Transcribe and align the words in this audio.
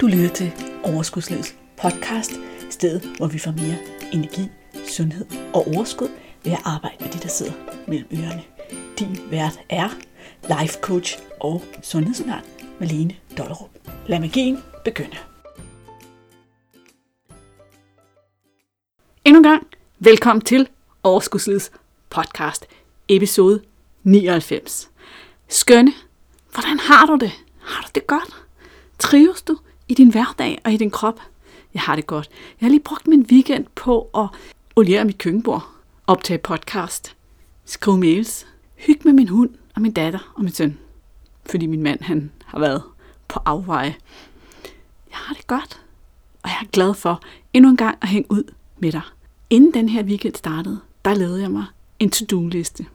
Du 0.00 0.06
lytter 0.06 0.28
til 0.28 0.52
Overskudslivets 0.84 1.56
podcast, 1.82 2.32
stedet 2.70 3.16
hvor 3.16 3.26
vi 3.26 3.38
får 3.38 3.50
mere 3.50 3.76
energi, 4.12 4.48
sundhed 4.88 5.26
og 5.54 5.66
overskud 5.66 6.08
ved 6.44 6.52
at 6.52 6.60
arbejde 6.64 6.96
med 7.00 7.08
de, 7.12 7.18
der 7.18 7.28
sidder 7.28 7.52
mellem 7.88 8.08
ørerne. 8.12 8.42
Din 8.98 9.18
vært 9.30 9.60
er 9.68 9.88
life 10.42 10.78
coach 10.80 11.18
og 11.40 11.62
sundhedsundern 11.82 12.42
Malene 12.80 13.16
Dollerup. 13.38 13.70
Lad 14.06 14.20
magien 14.20 14.58
begynde. 14.84 15.16
Endnu 19.24 19.38
en 19.38 19.42
gang, 19.42 19.66
velkommen 19.98 20.44
til 20.44 20.68
Overskudslivets 21.02 21.72
podcast, 22.10 22.66
episode 23.08 23.62
99. 24.02 24.90
Skønne, 25.48 25.92
hvordan 26.52 26.78
har 26.78 27.06
du 27.06 27.16
det? 27.20 27.32
Har 27.60 27.82
du 27.82 27.88
det 27.94 28.06
godt? 28.06 28.36
Trives 28.98 29.42
du 29.42 29.58
i 29.88 29.94
din 29.94 30.10
hverdag 30.10 30.58
og 30.64 30.72
i 30.72 30.76
din 30.76 30.90
krop? 30.90 31.20
Jeg 31.74 31.82
har 31.82 31.96
det 31.96 32.06
godt. 32.06 32.28
Jeg 32.60 32.66
har 32.66 32.70
lige 32.70 32.82
brugt 32.82 33.06
min 33.06 33.26
weekend 33.30 33.66
på 33.74 34.10
at 34.14 34.28
oliere 34.76 35.04
mit 35.04 35.18
køkkenbord, 35.18 35.70
optage 36.06 36.38
podcast, 36.38 37.16
skrive 37.64 37.98
mails, 37.98 38.46
hygge 38.76 39.00
med 39.04 39.12
min 39.12 39.28
hund 39.28 39.50
og 39.74 39.82
min 39.82 39.92
datter 39.92 40.32
og 40.36 40.42
min 40.42 40.52
søn. 40.52 40.78
Fordi 41.50 41.66
min 41.66 41.82
mand 41.82 42.02
han 42.02 42.30
har 42.44 42.58
været 42.58 42.82
på 43.28 43.40
afveje. 43.44 43.96
Jeg 45.10 45.18
har 45.18 45.34
det 45.34 45.46
godt, 45.46 45.82
og 46.42 46.48
jeg 46.48 46.58
er 46.62 46.70
glad 46.72 46.94
for 46.94 47.22
endnu 47.52 47.70
en 47.70 47.76
gang 47.76 47.98
at 48.02 48.08
hænge 48.08 48.30
ud 48.30 48.52
med 48.78 48.92
dig. 48.92 49.02
Inden 49.50 49.74
den 49.74 49.88
her 49.88 50.02
weekend 50.02 50.34
startede, 50.34 50.80
der 51.04 51.14
lavede 51.14 51.42
jeg 51.42 51.50
mig 51.50 51.64
en 51.98 52.10
to-do-liste. 52.10 52.86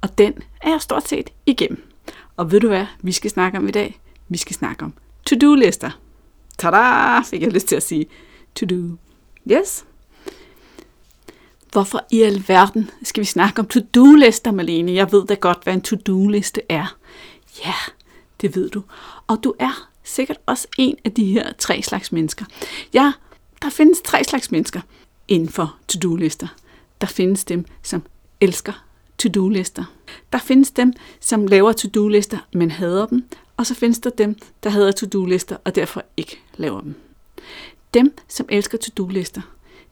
Og 0.00 0.18
den 0.18 0.32
er 0.62 0.70
jeg 0.70 0.80
stort 0.80 1.08
set 1.08 1.30
igennem. 1.46 1.90
Og 2.36 2.50
ved 2.50 2.60
du 2.60 2.68
hvad, 2.68 2.86
vi 3.00 3.12
skal 3.12 3.30
snakke 3.30 3.58
om 3.58 3.68
i 3.68 3.70
dag? 3.70 4.00
Vi 4.28 4.38
skal 4.38 4.56
snakke 4.56 4.84
om 4.84 4.92
to-do-lister. 5.26 5.90
Tada, 6.58 7.20
fik 7.20 7.42
jeg 7.42 7.52
lyst 7.52 7.66
til 7.66 7.76
at 7.76 7.82
sige. 7.82 8.06
To-do. 8.54 8.96
Yes. 9.52 9.84
Hvorfor 11.72 12.06
i 12.10 12.22
alverden 12.22 12.90
skal 13.02 13.20
vi 13.20 13.24
snakke 13.26 13.60
om 13.60 13.66
to-do-lister, 13.68 14.50
Malene? 14.52 14.92
Jeg 14.92 15.12
ved 15.12 15.26
da 15.26 15.34
godt, 15.34 15.58
hvad 15.64 15.74
en 15.74 15.82
to-do-liste 15.82 16.60
er. 16.68 16.96
Ja, 17.64 17.74
det 18.40 18.56
ved 18.56 18.70
du. 18.70 18.82
Og 19.26 19.44
du 19.44 19.54
er 19.58 19.88
sikkert 20.04 20.38
også 20.46 20.68
en 20.78 20.96
af 21.04 21.12
de 21.12 21.24
her 21.24 21.52
tre 21.58 21.82
slags 21.82 22.12
mennesker. 22.12 22.44
Ja, 22.94 23.12
der 23.62 23.70
findes 23.70 24.00
tre 24.00 24.24
slags 24.24 24.50
mennesker 24.50 24.80
inden 25.28 25.48
for 25.48 25.76
to-do-lister. 25.88 26.48
Der 27.00 27.06
findes 27.06 27.44
dem, 27.44 27.64
som 27.82 28.02
elsker 28.40 28.84
to-do-lister. 29.18 29.84
Der 30.32 30.38
findes 30.38 30.70
dem, 30.70 30.92
som 31.20 31.46
laver 31.46 31.72
to-do-lister, 31.72 32.38
men 32.52 32.70
hader 32.70 33.06
dem. 33.06 33.24
Og 33.58 33.66
så 33.66 33.74
findes 33.74 33.98
der 33.98 34.10
dem, 34.10 34.36
der 34.62 34.70
hader 34.70 34.92
to-do-lister 34.92 35.56
og 35.64 35.74
derfor 35.74 36.02
ikke 36.16 36.40
laver 36.56 36.80
dem. 36.80 36.94
Dem, 37.94 38.16
som 38.28 38.46
elsker 38.48 38.78
to-do-lister, 38.78 39.40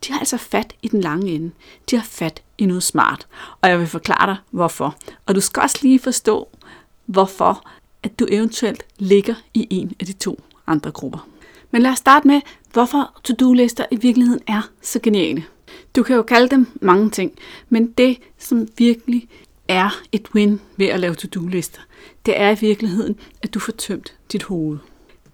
de 0.05 0.13
har 0.13 0.19
altså 0.19 0.37
fat 0.37 0.75
i 0.83 0.89
den 0.89 1.01
lange 1.01 1.33
ende. 1.33 1.51
De 1.91 1.97
har 1.97 2.05
fat 2.05 2.43
i 2.59 2.67
noget 2.67 2.83
smart. 2.83 3.27
Og 3.61 3.69
jeg 3.69 3.79
vil 3.79 3.87
forklare 3.87 4.27
dig, 4.27 4.37
hvorfor. 4.51 4.97
Og 5.27 5.35
du 5.35 5.41
skal 5.41 5.63
også 5.63 5.79
lige 5.83 5.99
forstå, 5.99 6.49
hvorfor 7.07 7.69
at 8.03 8.19
du 8.19 8.27
eventuelt 8.31 8.87
ligger 8.99 9.35
i 9.55 9.67
en 9.71 9.93
af 10.01 10.07
de 10.07 10.13
to 10.13 10.43
andre 10.67 10.91
grupper. 10.91 11.29
Men 11.71 11.83
lad 11.83 11.91
os 11.91 11.99
starte 11.99 12.27
med, 12.27 12.41
hvorfor 12.73 13.21
to-do-lister 13.25 13.87
i 13.91 13.97
virkeligheden 13.97 14.43
er 14.47 14.71
så 14.83 14.99
geniale. 15.03 15.45
Du 15.97 16.03
kan 16.03 16.17
jo 16.17 16.23
kalde 16.23 16.49
dem 16.49 16.67
mange 16.81 17.11
ting, 17.11 17.33
men 17.69 17.87
det, 17.87 18.19
som 18.39 18.69
virkelig 18.79 19.29
er 19.69 20.03
et 20.13 20.29
win 20.35 20.61
ved 20.77 20.87
at 20.87 21.01
lave 21.01 21.15
to-do-lister, 21.15 21.81
det 22.27 22.41
er 22.41 22.51
i 22.51 22.57
virkeligheden, 22.61 23.17
at 23.43 23.55
du 23.55 23.59
får 23.59 23.73
tømt 23.73 24.15
dit 24.33 24.43
hoved. 24.43 24.79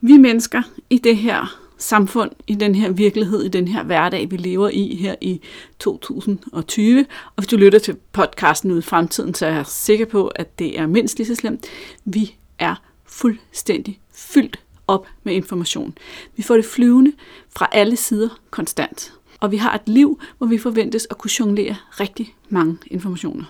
Vi 0.00 0.16
mennesker 0.16 0.62
i 0.90 0.98
det 0.98 1.16
her 1.16 1.58
samfund, 1.78 2.30
i 2.46 2.54
den 2.54 2.74
her 2.74 2.90
virkelighed, 2.90 3.42
i 3.42 3.48
den 3.48 3.68
her 3.68 3.82
hverdag, 3.84 4.30
vi 4.30 4.36
lever 4.36 4.68
i 4.68 4.94
her 4.94 5.14
i 5.20 5.40
2020. 5.78 7.06
Og 7.24 7.42
hvis 7.42 7.46
du 7.46 7.56
lytter 7.56 7.78
til 7.78 7.96
podcasten 8.12 8.70
ud 8.70 8.78
i 8.78 8.82
fremtiden, 8.82 9.34
så 9.34 9.46
er 9.46 9.52
jeg 9.54 9.66
sikker 9.66 10.06
på, 10.06 10.26
at 10.26 10.58
det 10.58 10.78
er 10.78 10.86
mindst 10.86 11.18
lige 11.18 11.26
så 11.26 11.34
slemt. 11.34 11.66
Vi 12.04 12.34
er 12.58 12.74
fuldstændig 13.06 14.00
fyldt 14.14 14.60
op 14.86 15.06
med 15.22 15.34
information. 15.34 15.98
Vi 16.36 16.42
får 16.42 16.54
det 16.54 16.64
flyvende 16.64 17.12
fra 17.56 17.68
alle 17.72 17.96
sider 17.96 18.40
konstant. 18.50 19.12
Og 19.40 19.50
vi 19.50 19.56
har 19.56 19.74
et 19.74 19.88
liv, 19.88 20.20
hvor 20.38 20.46
vi 20.46 20.58
forventes 20.58 21.06
at 21.10 21.18
kunne 21.18 21.30
jonglere 21.40 21.76
rigtig 22.00 22.34
mange 22.48 22.78
informationer. 22.86 23.44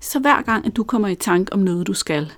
Så 0.00 0.18
hver 0.18 0.42
gang, 0.42 0.66
at 0.66 0.76
du 0.76 0.84
kommer 0.84 1.08
i 1.08 1.14
tanke 1.14 1.52
om 1.52 1.58
noget, 1.58 1.86
du 1.86 1.94
skal, 1.94 2.32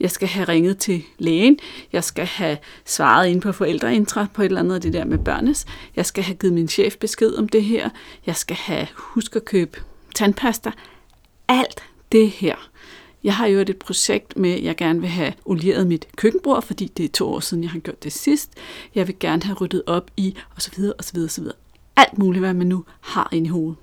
jeg 0.00 0.10
skal 0.10 0.28
have 0.28 0.48
ringet 0.48 0.78
til 0.78 1.02
lægen, 1.18 1.58
jeg 1.92 2.04
skal 2.04 2.26
have 2.26 2.58
svaret 2.84 3.28
ind 3.28 3.40
på 3.40 3.52
forældreintra 3.52 4.26
på 4.34 4.42
et 4.42 4.46
eller 4.46 4.60
andet 4.60 4.74
af 4.74 4.80
det 4.80 4.92
der 4.92 5.04
med 5.04 5.18
børnes, 5.18 5.66
jeg 5.96 6.06
skal 6.06 6.24
have 6.24 6.36
givet 6.36 6.54
min 6.54 6.68
chef 6.68 6.96
besked 6.96 7.34
om 7.34 7.48
det 7.48 7.64
her, 7.64 7.90
jeg 8.26 8.36
skal 8.36 8.56
have 8.56 8.86
husk 8.94 9.36
at 9.36 9.44
købe 9.44 9.80
tandpasta, 10.14 10.72
alt 11.48 11.82
det 12.12 12.30
her. 12.30 12.70
Jeg 13.24 13.34
har 13.34 13.46
jo 13.46 13.58
et 13.58 13.76
projekt 13.76 14.36
med, 14.36 14.50
at 14.50 14.62
jeg 14.64 14.76
gerne 14.76 15.00
vil 15.00 15.08
have 15.08 15.32
olieret 15.44 15.86
mit 15.86 16.08
køkkenbord, 16.16 16.62
fordi 16.62 16.92
det 16.96 17.04
er 17.04 17.08
to 17.08 17.28
år 17.28 17.40
siden, 17.40 17.62
jeg 17.62 17.70
har 17.70 17.78
gjort 17.78 18.04
det 18.04 18.12
sidst. 18.12 18.52
Jeg 18.94 19.06
vil 19.06 19.18
gerne 19.20 19.42
have 19.42 19.56
ryddet 19.60 19.82
op 19.86 20.10
i, 20.16 20.36
osv., 20.56 20.84
osv., 20.98 21.18
osv. 21.18 21.44
Alt 21.96 22.18
muligt, 22.18 22.42
hvad 22.42 22.54
man 22.54 22.66
nu 22.66 22.84
har 23.00 23.28
inde 23.32 23.46
i 23.46 23.50
hovedet 23.50 23.76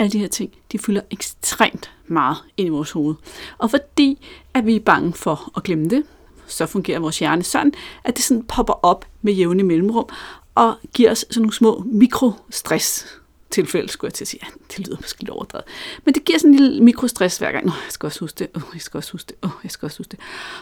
alle 0.00 0.12
de 0.12 0.18
her 0.18 0.28
ting, 0.28 0.52
de 0.72 0.78
fylder 0.78 1.00
ekstremt 1.10 1.90
meget 2.06 2.36
ind 2.56 2.66
i 2.66 2.70
vores 2.70 2.90
hoved. 2.90 3.14
Og 3.58 3.70
fordi 3.70 4.26
at 4.54 4.66
vi 4.66 4.76
er 4.76 4.80
bange 4.80 5.12
for 5.12 5.52
at 5.56 5.62
glemme 5.62 5.88
det, 5.88 6.04
så 6.46 6.66
fungerer 6.66 6.98
vores 6.98 7.18
hjerne 7.18 7.42
sådan, 7.42 7.72
at 8.04 8.16
det 8.16 8.24
sådan 8.24 8.42
popper 8.42 8.72
op 8.84 9.06
med 9.22 9.32
jævne 9.32 9.62
mellemrum 9.62 10.08
og 10.54 10.74
giver 10.94 11.10
os 11.10 11.18
sådan 11.30 11.40
nogle 11.42 11.54
små 11.54 11.82
mikrostress 11.86 13.06
tilfælde, 13.50 13.88
skulle 13.88 14.08
jeg 14.08 14.14
til 14.14 14.24
at 14.24 14.28
sige. 14.28 14.40
Ja, 14.42 14.50
det 14.76 14.86
lyder 14.86 14.96
måske 15.00 15.20
lidt 15.20 15.30
overdrevet. 15.30 15.64
Men 16.04 16.14
det 16.14 16.24
giver 16.24 16.38
sådan 16.38 16.50
en 16.54 16.60
lille 16.60 16.82
mikrostress 16.82 17.38
hver 17.38 17.52
gang. 17.52 17.66
Nå, 17.66 17.72
jeg 17.72 17.92
skal 17.92 18.06
også 18.06 18.20
huske 18.20 18.38
det. 18.38 18.48
Oh, 18.54 18.62
jeg 18.74 18.82
skal 18.82 18.98
også 18.98 19.12
huske 19.12 19.28
det. 19.28 19.36
Oh, 19.42 19.50
jeg 19.62 19.70
skal 19.70 19.86
også 19.86 19.98
huske 19.98 20.10
det. 20.10 20.18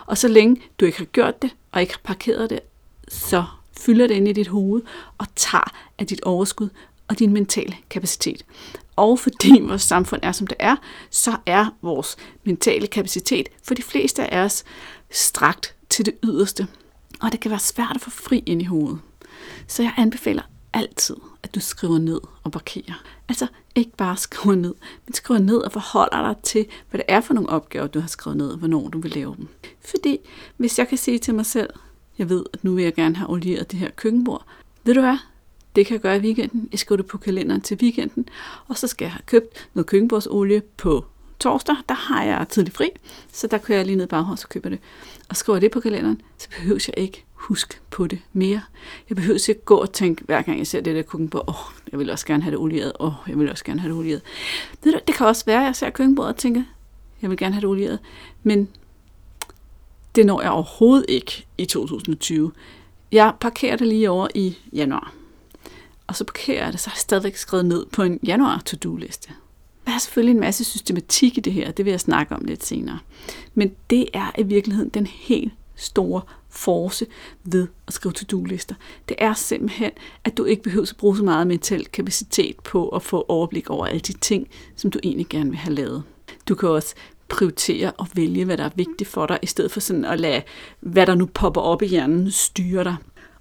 Og 0.06 0.18
så 0.18 0.28
længe 0.28 0.62
du 0.80 0.84
ikke 0.84 0.98
har 0.98 1.04
gjort 1.04 1.42
det, 1.42 1.50
og 1.72 1.80
ikke 1.80 1.92
har 1.92 2.00
parkeret 2.04 2.50
det, 2.50 2.60
så 3.08 3.44
fylder 3.80 4.06
det 4.06 4.14
ind 4.14 4.28
i 4.28 4.32
dit 4.32 4.48
hoved 4.48 4.82
og 5.18 5.26
tager 5.36 5.72
af 5.98 6.06
dit 6.06 6.20
overskud 6.22 6.68
og 7.08 7.18
din 7.18 7.32
mentale 7.32 7.76
kapacitet 7.90 8.44
og 8.98 9.18
fordi 9.18 9.60
vores 9.68 9.82
samfund 9.82 10.20
er, 10.22 10.32
som 10.32 10.46
det 10.46 10.56
er, 10.58 10.76
så 11.10 11.36
er 11.46 11.66
vores 11.82 12.16
mentale 12.44 12.86
kapacitet 12.86 13.48
for 13.62 13.74
de 13.74 13.82
fleste 13.82 14.34
af 14.34 14.44
os 14.44 14.64
strakt 15.10 15.74
til 15.88 16.06
det 16.06 16.14
yderste. 16.24 16.66
Og 17.20 17.32
det 17.32 17.40
kan 17.40 17.50
være 17.50 17.60
svært 17.60 17.92
at 17.94 18.00
få 18.00 18.10
fri 18.10 18.42
ind 18.46 18.62
i 18.62 18.64
hovedet. 18.64 18.98
Så 19.66 19.82
jeg 19.82 19.94
anbefaler 19.96 20.42
altid, 20.72 21.16
at 21.42 21.54
du 21.54 21.60
skriver 21.60 21.98
ned 21.98 22.20
og 22.42 22.52
parkerer. 22.52 23.02
Altså 23.28 23.46
ikke 23.74 23.96
bare 23.96 24.16
skriver 24.26 24.56
ned, 24.56 24.74
men 25.06 25.14
skriver 25.14 25.40
ned 25.40 25.56
og 25.56 25.72
forholder 25.72 26.32
dig 26.32 26.42
til, 26.42 26.66
hvad 26.90 26.98
det 26.98 27.06
er 27.08 27.20
for 27.20 27.34
nogle 27.34 27.48
opgaver, 27.48 27.86
du 27.86 28.00
har 28.00 28.08
skrevet 28.08 28.36
ned, 28.36 28.50
og 28.50 28.58
hvornår 28.58 28.88
du 28.88 29.00
vil 29.00 29.10
lave 29.10 29.36
dem. 29.36 29.48
Fordi 29.80 30.18
hvis 30.56 30.78
jeg 30.78 30.88
kan 30.88 30.98
sige 30.98 31.18
til 31.18 31.34
mig 31.34 31.46
selv, 31.46 31.70
jeg 32.18 32.28
ved, 32.28 32.44
at 32.52 32.64
nu 32.64 32.74
vil 32.74 32.84
jeg 32.84 32.94
gerne 32.94 33.16
have 33.16 33.30
olieret 33.30 33.70
det 33.70 33.78
her 33.78 33.90
køkkenbord, 33.90 34.44
ved 34.84 34.94
du 34.94 35.00
hvad, 35.00 35.18
det 35.78 35.86
kan 35.86 35.94
jeg 35.94 36.00
gøre 36.00 36.16
i 36.16 36.20
weekenden. 36.20 36.68
Jeg 36.72 36.78
skriver 36.78 36.96
det 36.96 37.06
på 37.06 37.18
kalenderen 37.18 37.60
til 37.60 37.78
weekenden. 37.82 38.28
Og 38.68 38.78
så 38.78 38.86
skal 38.86 39.04
jeg 39.04 39.12
have 39.12 39.22
købt 39.26 39.68
noget 39.74 39.86
køkkenbordsolie 39.86 40.62
på 40.76 41.04
torsdag. 41.38 41.76
Der 41.88 41.94
har 41.94 42.24
jeg 42.24 42.46
tidlig 42.48 42.72
fri, 42.72 42.90
så 43.32 43.46
der 43.46 43.58
kører 43.58 43.78
jeg 43.78 43.86
lige 43.86 43.96
ned 43.96 44.04
i 44.04 44.08
Bauhaus 44.08 44.44
og 44.44 44.48
køber 44.48 44.68
det. 44.68 44.78
Og 45.28 45.36
skriver 45.36 45.58
det 45.58 45.70
på 45.70 45.80
kalenderen, 45.80 46.20
så 46.38 46.48
behøver 46.50 46.84
jeg 46.88 47.04
ikke 47.04 47.24
huske 47.34 47.74
på 47.90 48.06
det 48.06 48.18
mere. 48.32 48.60
Jeg 49.08 49.16
behøver 49.16 49.48
ikke 49.48 49.64
gå 49.64 49.76
og 49.76 49.92
tænke, 49.92 50.24
hver 50.24 50.42
gang 50.42 50.58
jeg 50.58 50.66
ser 50.66 50.80
det 50.80 50.94
der 50.94 51.02
køkkenbord, 51.02 51.44
åh, 51.48 51.54
oh, 51.54 51.72
jeg 51.92 51.98
vil 51.98 52.10
også 52.10 52.26
gerne 52.26 52.42
have 52.42 52.50
det 52.50 52.60
olieret, 52.60 52.92
åh, 53.00 53.06
oh, 53.06 53.30
jeg 53.30 53.38
vil 53.38 53.50
også 53.50 53.64
gerne 53.64 53.80
have 53.80 53.92
det 53.92 53.98
olieret. 53.98 54.22
Det, 54.84 55.00
det 55.06 55.14
kan 55.14 55.26
også 55.26 55.44
være, 55.44 55.60
at 55.60 55.66
jeg 55.66 55.76
ser 55.76 55.90
køkkenbordet 55.90 56.32
og 56.32 56.38
tænker, 56.38 56.62
jeg 57.22 57.30
vil 57.30 57.38
gerne 57.38 57.54
have 57.54 57.60
det 57.60 57.68
olieret, 57.68 57.98
men 58.42 58.68
det 60.14 60.26
når 60.26 60.40
jeg 60.42 60.50
overhovedet 60.50 61.06
ikke 61.08 61.46
i 61.58 61.64
2020. 61.64 62.52
Jeg 63.12 63.32
parkerer 63.40 63.76
det 63.76 63.86
lige 63.86 64.10
over 64.10 64.28
i 64.34 64.58
januar 64.72 65.17
og 66.08 66.16
så 66.16 66.24
parkerer 66.24 66.64
jeg 66.64 66.72
det, 66.72 66.80
så 66.80 66.90
har 66.90 66.94
jeg 66.94 67.00
stadigvæk 67.00 67.36
skrevet 67.36 67.66
ned 67.66 67.86
på 67.86 68.02
en 68.02 68.20
januar 68.26 68.62
to-do-liste. 68.66 69.30
Der 69.86 69.92
er 69.94 69.98
selvfølgelig 69.98 70.34
en 70.34 70.40
masse 70.40 70.64
systematik 70.64 71.38
i 71.38 71.40
det 71.40 71.52
her, 71.52 71.70
det 71.70 71.84
vil 71.84 71.90
jeg 71.90 72.00
snakke 72.00 72.34
om 72.34 72.44
lidt 72.44 72.64
senere. 72.64 72.98
Men 73.54 73.72
det 73.90 74.08
er 74.12 74.30
i 74.38 74.42
virkeligheden 74.42 74.88
den 74.88 75.06
helt 75.06 75.52
store 75.76 76.20
force 76.48 77.06
ved 77.44 77.66
at 77.86 77.92
skrive 77.92 78.12
to-do-lister. 78.12 78.74
Det 79.08 79.16
er 79.18 79.34
simpelthen, 79.34 79.90
at 80.24 80.36
du 80.36 80.44
ikke 80.44 80.62
behøver 80.62 80.86
at 80.86 80.94
bruge 80.98 81.16
så 81.16 81.24
meget 81.24 81.46
mental 81.46 81.86
kapacitet 81.86 82.56
på 82.60 82.88
at 82.88 83.02
få 83.02 83.24
overblik 83.28 83.70
over 83.70 83.86
alle 83.86 84.00
de 84.00 84.12
ting, 84.12 84.48
som 84.76 84.90
du 84.90 84.98
egentlig 85.02 85.28
gerne 85.28 85.50
vil 85.50 85.58
have 85.58 85.74
lavet. 85.74 86.02
Du 86.48 86.54
kan 86.54 86.68
også 86.68 86.94
prioritere 87.28 87.90
og 87.90 88.08
vælge, 88.14 88.44
hvad 88.44 88.56
der 88.56 88.64
er 88.64 88.70
vigtigt 88.74 89.10
for 89.10 89.26
dig, 89.26 89.38
i 89.42 89.46
stedet 89.46 89.70
for 89.70 89.80
sådan 89.80 90.04
at 90.04 90.20
lade, 90.20 90.42
hvad 90.80 91.06
der 91.06 91.14
nu 91.14 91.26
popper 91.26 91.60
op 91.60 91.82
i 91.82 91.86
hjernen, 91.86 92.30
styre 92.30 92.84
dig 92.84 92.96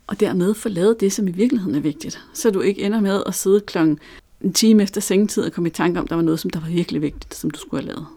og 0.08 0.20
dermed 0.20 0.54
få 0.54 0.70
lavet 0.70 1.00
det, 1.00 1.14
som 1.14 1.28
i 1.28 1.32
virkeligheden 1.32 1.76
er 1.76 1.80
vigtigt. 1.80 2.22
Så 2.34 2.52
du 2.52 2.62
ikke 2.62 2.82
ender 2.82 3.00
med 3.00 3.24
at 3.26 3.36
sidde 3.36 3.62
klokken 3.62 4.00
en 4.42 4.54
time 4.54 4.84
efter 4.84 5.02
sengetid 5.02 5.44
og 5.44 5.52
komme 5.52 5.70
i 5.70 5.72
tanke 5.72 6.00
om, 6.00 6.04
at 6.06 6.10
der 6.10 6.16
var 6.16 6.24
noget, 6.24 6.40
som 6.40 6.50
der 6.50 6.60
var 6.60 6.68
virkelig 6.68 7.02
vigtigt, 7.02 7.36
som 7.36 7.52
du 7.52 7.60
skulle 7.60 7.84
have 7.84 7.88
lavet. 7.88 8.08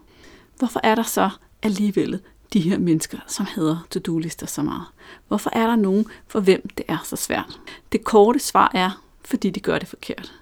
Hvorfor 0.57 0.79
er 0.83 0.95
der 0.95 1.03
så 1.03 1.29
alligevel 1.63 2.19
de 2.53 2.59
her 2.59 2.79
mennesker, 2.79 3.17
som 3.27 3.45
hedder 3.55 3.87
to-do-lister 3.91 4.45
så 4.47 4.61
meget? 4.61 4.83
Hvorfor 5.27 5.49
er 5.53 5.67
der 5.67 5.75
nogen, 5.75 6.05
for 6.27 6.39
hvem 6.39 6.69
det 6.77 6.85
er 6.87 6.97
så 7.05 7.15
svært? 7.15 7.59
Det 7.91 8.03
korte 8.03 8.39
svar 8.39 8.71
er, 8.73 9.03
fordi 9.25 9.49
de 9.49 9.59
gør 9.59 9.79
det 9.79 9.87
forkert. 9.87 10.33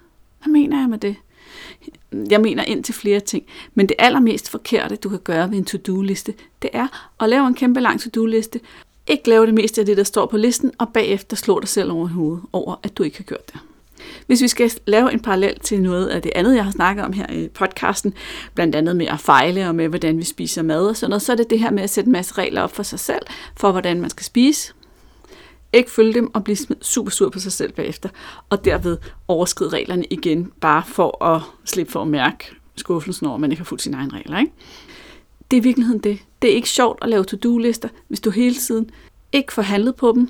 Hvad 0.44 0.52
mener 0.52 0.80
jeg 0.80 0.90
med 0.90 0.98
det? 0.98 1.16
Jeg 2.30 2.42
mener 2.42 2.64
ind 2.64 2.84
til 2.84 2.94
flere 2.94 3.20
ting, 3.20 3.46
men 3.74 3.90
det 3.90 3.96
allermest 4.00 4.50
forkerte, 4.50 4.96
du 4.96 5.10
kan 5.10 5.20
gøre 5.20 5.52
ved 5.52 5.58
en 5.58 5.66
to-do-liste, 5.66 6.34
det 6.62 6.70
er 6.74 7.14
at 7.20 7.30
lave 7.30 7.48
en 7.48 7.54
kæmpe 7.54 7.80
lang 7.80 8.02
to-do-liste, 8.02 8.60
ikke 9.10 9.30
lave 9.30 9.46
det 9.46 9.54
meste 9.54 9.82
af 9.82 9.86
det, 9.86 9.98
der 9.98 10.04
står 10.04 10.26
på 10.26 10.38
listen, 10.38 10.72
og 10.78 10.90
bagefter 10.94 11.38
slå 11.38 11.60
dig 11.60 11.70
selv 11.70 11.92
over 11.92 12.08
hovedet 12.08 12.44
over, 12.54 12.76
at 12.84 12.98
du 12.98 13.04
ikke 13.04 13.18
har 13.18 13.24
gjort 13.24 13.52
det. 13.54 13.60
Hvis 14.28 14.42
vi 14.42 14.48
skal 14.48 14.72
lave 14.88 15.14
en 15.14 15.20
parallel 15.20 15.60
til 15.60 15.82
noget 15.82 16.08
af 16.08 16.22
det 16.22 16.32
andet, 16.36 16.56
jeg 16.56 16.64
har 16.64 16.72
snakket 16.72 17.06
om 17.06 17.14
her 17.14 17.30
i 17.30 17.48
podcasten, 17.48 18.14
blandt 18.56 18.76
andet 18.76 18.96
med 18.96 19.06
at 19.06 19.20
fejle 19.20 19.68
og 19.68 19.76
med, 19.76 19.88
hvordan 19.88 20.18
vi 20.18 20.24
spiser 20.24 20.62
mad 20.62 20.88
og 20.88 20.98
sådan 20.98 21.10
noget, 21.10 21.22
så 21.22 21.32
er 21.32 21.36
det 21.36 21.50
det 21.50 21.60
her 21.60 21.72
med 21.72 21.84
at 21.84 21.90
sætte 21.90 22.08
en 22.08 22.12
masse 22.12 22.34
regler 22.38 22.62
op 22.62 22.76
for 22.76 22.84
sig 22.84 23.00
selv, 23.00 23.22
for 23.58 23.72
hvordan 23.72 24.02
man 24.02 24.10
skal 24.10 24.26
spise, 24.26 24.74
ikke 25.74 25.92
følge 25.92 26.14
dem 26.14 26.36
og 26.36 26.44
blive 26.44 26.58
super 26.82 27.12
sur 27.12 27.30
på 27.30 27.40
sig 27.40 27.52
selv 27.52 27.72
bagefter, 27.72 28.10
og 28.50 28.66
derved 28.66 28.98
overskride 29.28 29.70
reglerne 29.70 30.06
igen, 30.10 30.52
bare 30.62 30.84
for 30.88 31.24
at 31.24 31.42
slippe 31.66 31.92
for 31.92 32.02
at 32.02 32.08
mærke 32.08 32.46
skuffelsen 32.76 33.26
over, 33.26 33.36
at 33.36 33.42
man 33.42 33.52
ikke 33.52 33.60
har 33.60 33.66
fulgt 33.66 33.84
sine 33.84 33.98
egne 33.98 34.12
regler. 34.14 34.40
Ikke? 34.40 34.52
Det 35.52 35.58
er 35.58 35.62
i 35.62 35.64
virkeligheden 35.64 36.00
det. 36.00 36.20
Det 36.42 36.52
er 36.52 36.56
ikke 36.56 36.70
sjovt 36.70 37.00
at 37.02 37.10
lave 37.10 37.24
to-do-lister, 37.24 37.90
hvis 38.08 38.20
du 38.20 38.30
hele 38.30 38.56
tiden 38.56 38.92
ikke 39.32 39.54
får 39.54 39.62
handlet 39.62 39.96
på 39.96 40.12
dem, 40.16 40.30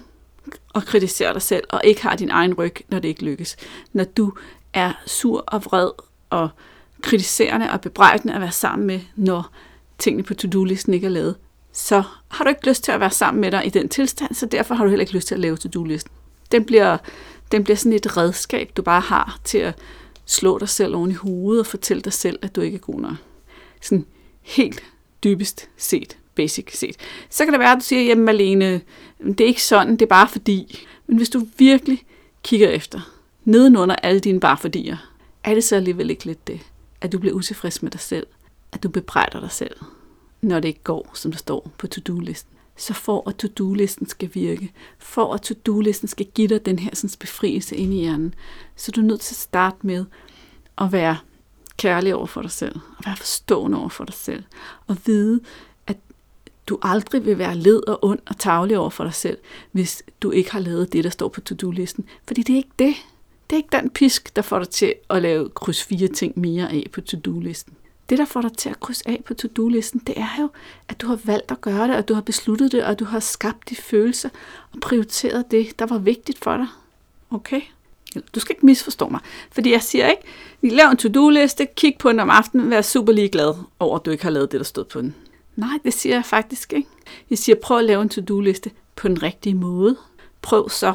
og 0.74 0.84
kritiserer 0.84 1.34
dig 1.34 1.42
selv, 1.42 1.64
og 1.70 1.82
ikke 1.84 2.04
har 2.04 2.16
din 2.16 2.30
egen 2.30 2.54
ryg, 2.54 2.76
når 2.90 3.00
det 3.00 3.08
ikke 3.08 3.26
lykkes. 3.26 3.56
Når 3.94 4.04
du 4.04 4.34
er 4.74 4.94
sur 5.06 5.44
og 5.48 5.66
vred 5.66 5.90
og 6.30 6.50
kritiserende 7.02 7.72
og 7.72 7.82
bebrejdende 7.82 8.34
at 8.34 8.42
være 8.42 8.52
sammen 8.52 8.88
med, 8.88 9.00
når 9.16 9.52
tingene 9.98 10.24
på 10.24 10.34
to-do-listen 10.34 10.94
ikke 10.94 11.08
er 11.08 11.12
lavet, 11.12 11.36
så 11.74 12.04
har 12.28 12.44
du 12.44 12.50
ikke 12.50 12.68
lyst 12.68 12.84
til 12.84 12.92
at 12.92 13.00
være 13.00 13.12
sammen 13.12 13.42
med 13.42 13.52
dig 13.52 13.66
i 13.66 13.70
den 13.70 13.90
tilstand, 13.90 14.34
så 14.34 14.46
derfor 14.46 14.76
har 14.76 14.84
du 14.84 14.90
heller 14.90 15.02
ikke 15.02 15.14
lyst 15.14 15.28
til 15.28 15.36
at 15.36 15.42
lave 15.42 15.58
to-do-listen. 15.58 16.12
Den 16.52 16.66
bliver, 16.66 16.98
den 17.52 17.64
bliver 17.64 17.78
sådan 17.78 17.94
et 17.94 18.18
redskab, 18.18 18.72
du 18.78 18.82
bare 18.82 19.02
har 19.02 19.40
til 19.44 19.58
at 19.58 19.76
slå 20.26 20.58
dig 20.58 20.70
selv 20.70 20.96
oven 20.96 21.12
i 21.12 21.14
hovedet 21.14 21.60
og 21.60 21.68
fortælle 21.68 22.02
dig 22.02 22.14
selv, 22.14 22.40
at 22.42 22.56
du 22.56 22.62
ikke 22.62 22.76
er 22.76 22.80
god 22.80 23.02
nok. 23.02 23.16
Sådan 23.82 24.06
helt 24.42 24.84
dybest 25.24 25.70
set, 25.78 26.18
basic 26.36 26.78
set. 26.78 26.96
Så 27.30 27.44
kan 27.46 27.54
det 27.54 27.60
være, 27.60 27.72
at 27.72 27.78
du 27.78 27.84
siger, 27.84 28.02
jamen 28.02 28.26
Malene, 28.26 28.82
det 29.24 29.42
er 29.42 29.46
ikke 29.46 29.64
sådan, 29.64 29.92
det 29.92 30.02
er 30.02 30.10
bare 30.10 30.28
fordi. 30.28 30.88
Men 31.08 31.18
hvis 31.18 31.30
du 31.30 31.48
virkelig 31.58 32.04
kigger 32.44 32.70
efter, 32.70 33.12
nedenunder 33.46 33.96
alle 33.96 34.20
dine 34.20 34.40
bare 34.40 34.58
fordier, 34.58 35.12
er 35.44 35.54
det 35.54 35.64
så 35.64 35.76
alligevel 35.76 36.10
ikke 36.10 36.26
lidt 36.26 36.48
det, 36.48 36.60
at 37.02 37.12
du 37.12 37.20
bliver 37.20 37.36
utilfreds 37.36 37.84
med 37.84 37.92
dig 37.92 38.00
selv, 38.00 38.28
at 38.72 38.84
du 38.84 38.90
bebrejder 38.90 39.40
dig 39.40 39.52
selv, 39.52 39.76
når 40.42 40.60
det 40.60 40.68
ikke 40.68 40.84
går, 40.84 41.12
som 41.14 41.32
der 41.32 41.38
står 41.38 41.72
på 41.78 41.88
to-do-listen. 41.88 42.54
Så 42.78 42.94
for 42.94 43.30
at 43.30 43.36
to-do-listen 43.36 44.08
skal 44.08 44.30
virke, 44.34 44.72
for 45.00 45.34
at 45.34 45.42
to-do-listen 45.42 46.08
skal 46.08 46.26
give 46.26 46.48
dig 46.48 46.66
den 46.66 46.80
her 46.80 46.90
sådan, 46.94 47.10
befrielse 47.20 47.76
ind 47.76 47.94
i 47.94 48.00
hjernen, 48.00 48.34
så 48.76 48.92
er 48.92 48.94
du 48.94 49.02
nødt 49.02 49.22
til 49.22 49.34
at 49.34 49.40
starte 49.40 49.78
med 49.82 50.06
at 50.78 50.92
være 50.92 51.18
kærlig 51.80 52.16
over 52.16 52.26
for 52.26 52.42
dig 52.42 52.52
selv, 52.52 52.76
og 52.98 53.06
være 53.06 53.16
forstående 53.16 53.78
over 53.80 53.90
for 53.90 54.06
dig 54.06 54.14
selv, 54.14 54.44
og 54.88 54.98
vide, 55.06 55.40
at 55.88 55.98
du 56.68 56.80
aldrig 56.82 57.26
vil 57.26 57.38
være 57.38 57.56
led 57.56 57.88
og 57.88 58.04
ond 58.04 58.20
og 58.28 58.38
tavlig 58.40 58.78
over 58.78 58.90
for 58.90 59.04
dig 59.04 59.14
selv, 59.14 59.38
hvis 59.72 60.04
du 60.22 60.32
ikke 60.32 60.52
har 60.52 60.60
lavet 60.60 60.94
det, 60.94 61.04
der 61.04 61.10
står 61.10 61.28
på 61.28 61.42
to-do-listen. 61.42 62.06
Fordi 62.28 62.44
det 62.44 62.54
er 62.54 62.58
ikke 62.58 62.70
det. 62.80 62.96
Det 63.50 63.56
er 63.56 63.58
ikke 63.58 63.78
den 63.78 63.90
pisk, 63.90 64.36
der 64.36 64.42
får 64.42 64.60
dig 64.60 64.70
til 64.70 64.94
at 65.10 65.22
lave 65.22 65.50
kryds 65.50 65.84
fire 65.84 66.08
ting 66.08 66.40
mere 66.40 66.72
af 66.72 66.86
på 66.92 67.02
to-do-listen. 67.02 67.74
Det, 68.10 68.18
der 68.18 68.26
får 68.26 68.42
dig 68.42 68.54
til 68.58 68.70
at 68.70 68.80
krydse 68.80 69.10
af 69.10 69.24
på 69.26 69.34
to-do-listen, 69.34 70.02
det 70.08 70.18
er 70.18 70.42
jo, 70.42 70.50
at 70.88 71.02
du 71.02 71.08
har 71.08 71.20
valgt 71.26 71.52
at 71.52 71.62
gøre 71.62 71.88
det, 71.88 71.96
og 71.96 72.08
du 72.08 72.14
har 72.14 72.22
besluttet 72.22 72.72
det, 72.72 72.86
og 72.86 73.00
du 73.00 73.06
har 73.06 73.20
skabt 73.20 73.70
de 73.70 73.76
følelser 73.76 74.30
og 74.72 74.80
prioriteret 74.80 75.52
det, 75.52 75.80
der 75.80 75.86
var 75.86 75.98
vigtigt 75.98 76.40
for 76.44 76.58
dig. 76.58 76.68
Okay? 77.32 77.62
Du 78.36 78.40
skal 78.40 78.54
ikke 78.54 78.66
misforstå 78.66 79.10
mig, 79.10 79.20
fordi 79.52 79.72
jeg 79.72 79.84
siger 79.84 80.08
ikke, 80.08 80.22
vi 80.62 80.70
laver 80.70 80.90
en 80.90 80.98
to-do-liste, 80.98 81.68
kig 81.76 81.96
på 82.00 82.10
den 82.10 82.20
om 82.20 82.30
aftenen, 82.30 82.70
vær 82.70 82.82
super 82.82 83.14
ligeglad 83.14 83.54
over, 83.80 84.00
at 84.00 84.06
du 84.06 84.12
ikke 84.12 84.24
har 84.24 84.32
lavet 84.32 84.52
det, 84.52 84.60
der 84.60 84.64
stod 84.64 84.86
på 84.86 85.02
den. 85.02 85.16
Nej, 85.56 85.80
det 85.84 85.94
siger 85.94 86.16
jeg 86.16 86.26
faktisk 86.26 86.74
ikke. 86.74 86.88
Jeg 87.30 87.38
siger, 87.38 87.56
prøv 87.56 87.78
at 87.78 87.86
lave 87.86 88.02
en 88.02 88.10
to-do-liste 88.10 88.72
på 88.96 89.08
den 89.08 89.24
rigtige 89.24 89.56
måde. 89.56 89.98
Prøv 90.42 90.70
så 90.70 90.94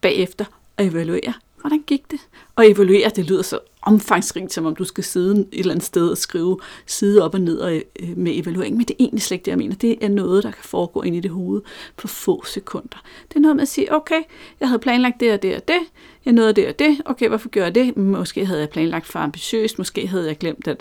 bagefter 0.00 0.44
at 0.76 0.86
evaluere, 0.86 1.32
hvordan 1.60 1.82
gik 1.86 2.10
det? 2.10 2.20
Og 2.56 2.70
evaluere, 2.70 3.10
det 3.16 3.24
lyder 3.24 3.42
så 3.42 3.58
omfangsrigt, 3.82 4.52
som 4.52 4.66
om 4.66 4.76
du 4.76 4.84
skal 4.84 5.04
sidde 5.04 5.40
et 5.40 5.60
eller 5.60 5.72
andet 5.72 5.84
sted 5.86 6.08
og 6.08 6.18
skrive 6.18 6.58
side 6.86 7.24
op 7.24 7.34
og 7.34 7.40
ned 7.40 7.58
og, 7.58 7.74
øh, 7.74 8.16
med 8.16 8.38
evaluering, 8.38 8.76
men 8.76 8.86
det 8.86 8.94
er 8.94 8.96
egentlig 8.98 9.22
slet 9.22 9.34
ikke 9.34 9.44
det, 9.44 9.50
jeg 9.50 9.58
mener. 9.58 9.74
Det 9.74 10.04
er 10.04 10.08
noget, 10.08 10.44
der 10.44 10.50
kan 10.50 10.64
foregå 10.64 11.02
ind 11.02 11.16
i 11.16 11.20
det 11.20 11.30
hoved 11.30 11.62
på 11.96 12.08
få 12.08 12.44
sekunder. 12.44 13.02
Det 13.28 13.36
er 13.36 13.40
noget 13.40 13.56
med 13.56 13.62
at 13.62 13.68
sige, 13.68 13.94
okay, 13.94 14.22
jeg 14.60 14.68
havde 14.68 14.78
planlagt 14.78 15.20
det 15.20 15.32
og 15.32 15.42
det 15.42 15.56
og 15.56 15.68
det, 15.68 15.80
jeg 16.26 16.34
nåede 16.34 16.52
det 16.52 16.68
og 16.68 16.78
det, 16.78 17.00
okay, 17.04 17.28
hvorfor 17.28 17.48
gør 17.48 17.62
jeg 17.62 17.74
det? 17.74 17.96
Måske 17.96 18.46
havde 18.46 18.60
jeg 18.60 18.70
planlagt 18.70 19.06
for 19.06 19.18
ambitiøst, 19.18 19.78
måske 19.78 20.06
havde 20.06 20.26
jeg 20.26 20.38
glemt, 20.38 20.68
at 20.68 20.80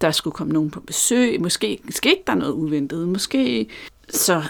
der 0.00 0.10
skulle 0.10 0.34
komme 0.34 0.52
nogen 0.52 0.70
på 0.70 0.80
besøg, 0.80 1.40
måske 1.40 1.78
skete 1.90 2.20
der 2.26 2.34
noget 2.34 2.52
uventet, 2.52 3.08
måske 3.08 3.68
så 4.10 4.42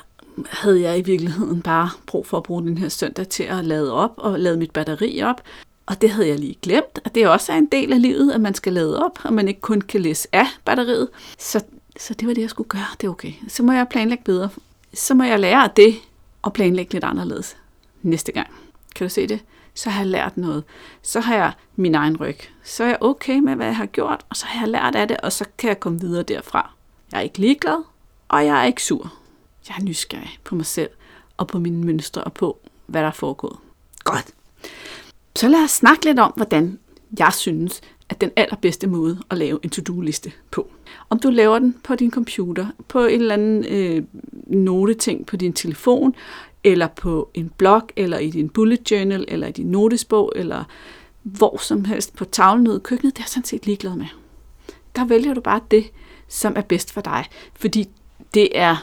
havde 0.49 0.81
jeg 0.81 0.99
i 0.99 1.03
virkeligheden 1.03 1.63
bare 1.63 1.91
brug 2.07 2.27
for 2.27 2.37
at 2.37 2.43
bruge 2.43 2.63
den 2.63 2.79
her 2.79 2.89
søndag 2.89 3.29
til 3.29 3.43
at 3.43 3.65
lade 3.65 3.93
op 3.93 4.13
og 4.17 4.41
lade 4.41 4.57
mit 4.57 4.71
batteri 4.71 5.23
op. 5.23 5.43
Og 5.87 6.01
det 6.01 6.11
havde 6.11 6.29
jeg 6.29 6.39
lige 6.39 6.59
glemt, 6.63 6.99
og 7.05 7.15
det 7.15 7.29
også 7.29 7.53
er 7.53 7.57
en 7.57 7.67
del 7.67 7.93
af 7.93 8.03
livet, 8.03 8.33
at 8.33 8.41
man 8.41 8.55
skal 8.55 8.73
lade 8.73 9.05
op, 9.05 9.19
og 9.25 9.33
man 9.33 9.49
ikke 9.49 9.61
kun 9.61 9.81
kan 9.81 10.01
læse 10.01 10.29
af 10.33 10.47
batteriet. 10.65 11.09
Så, 11.39 11.65
så 11.97 12.15
det 12.15 12.29
var 12.29 12.35
det, 12.35 12.43
jeg 12.43 12.51
skulle 12.51 12.69
gøre. 12.69 12.87
Det 13.01 13.07
er 13.07 13.11
okay. 13.11 13.33
Så 13.49 13.63
må 13.63 13.73
jeg 13.73 13.87
planlægge 13.91 14.25
bedre. 14.25 14.49
Så 14.95 15.15
må 15.15 15.25
jeg 15.25 15.41
lære 15.41 15.71
det 15.77 15.95
og 16.43 16.53
planlægge 16.53 16.93
lidt 16.93 17.05
anderledes 17.05 17.57
næste 18.03 18.33
gang. 18.33 18.49
Kan 18.97 19.05
du 19.05 19.09
se 19.09 19.27
det? 19.27 19.41
Så 19.75 19.91
har 19.91 20.01
jeg 20.01 20.11
lært 20.11 20.37
noget. 20.37 20.65
Så 21.03 21.21
har 21.21 21.35
jeg 21.35 21.53
min 21.77 21.95
egen 21.95 22.17
ryg. 22.17 22.37
Så 22.63 22.85
er 22.85 22.89
jeg 22.89 22.99
okay 23.01 23.39
med, 23.39 23.55
hvad 23.55 23.67
jeg 23.67 23.77
har 23.77 23.87
gjort, 23.87 24.25
og 24.31 24.37
så 24.37 24.47
har 24.47 24.61
jeg 24.61 24.69
lært 24.69 24.95
af 24.95 25.09
det, 25.09 25.17
og 25.17 25.33
så 25.33 25.45
kan 25.59 25.69
jeg 25.69 25.81
komme 25.81 26.01
videre 26.01 26.23
derfra. 26.23 26.71
Jeg 27.13 27.19
er 27.19 27.23
ikke 27.23 27.39
ligeglad, 27.39 27.85
og 28.29 28.47
jeg 28.47 28.61
er 28.61 28.65
ikke 28.65 28.83
sur. 28.83 29.13
Jeg 29.69 29.77
er 29.79 29.83
nysgerrig 29.83 30.39
på 30.45 30.55
mig 30.55 30.67
selv, 30.67 30.91
og 31.37 31.47
på 31.47 31.59
mine 31.59 31.85
mønstre, 31.85 32.25
og 32.25 32.33
på, 32.33 32.59
hvad 32.87 33.01
der 33.01 33.09
er 33.09 33.13
foregået. 33.13 33.57
Godt. 34.05 34.35
Så 35.37 35.49
lad 35.49 35.65
os 35.65 35.71
snakke 35.71 36.05
lidt 36.05 36.19
om, 36.19 36.33
hvordan 36.37 36.79
jeg 37.19 37.33
synes, 37.33 37.81
at 38.09 38.21
den 38.21 38.31
allerbedste 38.37 38.87
måde 38.87 39.19
at 39.31 39.39
lave 39.39 39.59
en 39.63 39.71
to-do-liste 39.71 40.33
på. 40.51 40.71
Om 41.11 41.19
du 41.19 41.31
laver 41.31 41.59
den 41.59 41.77
på 41.85 41.95
din 41.95 42.11
computer, 42.11 42.67
på 42.89 43.05
en 43.05 43.21
eller 43.21 43.35
anden 43.35 43.65
øh, 43.65 44.05
noteting 44.47 45.27
på 45.27 45.37
din 45.37 45.53
telefon, 45.53 46.15
eller 46.65 46.87
på 46.87 47.31
en 47.35 47.53
blog, 47.57 47.83
eller 47.97 48.19
i 48.19 48.31
din 48.31 48.49
bullet 48.49 48.91
journal, 48.91 49.25
eller 49.29 49.47
i 49.47 49.53
din 49.53 49.67
notesbog, 49.67 50.33
eller 50.37 50.65
hvor 51.23 51.59
som 51.63 51.85
helst 51.85 52.17
på 52.17 52.25
tavlen 52.25 52.69
ude 52.69 52.77
i 52.77 52.81
køkkenet, 52.85 53.17
det 53.17 53.21
er 53.21 53.25
jeg 53.25 53.29
sådan 53.29 53.45
set 53.45 53.67
ligeglad 53.67 53.95
med. 53.95 54.07
Der 54.97 55.05
vælger 55.05 55.35
du 55.35 55.41
bare 55.41 55.61
det, 55.71 55.91
som 56.29 56.53
er 56.57 56.61
bedst 56.61 56.93
for 56.93 57.01
dig, 57.01 57.25
fordi 57.55 57.89
det 58.35 58.59
er 58.59 58.77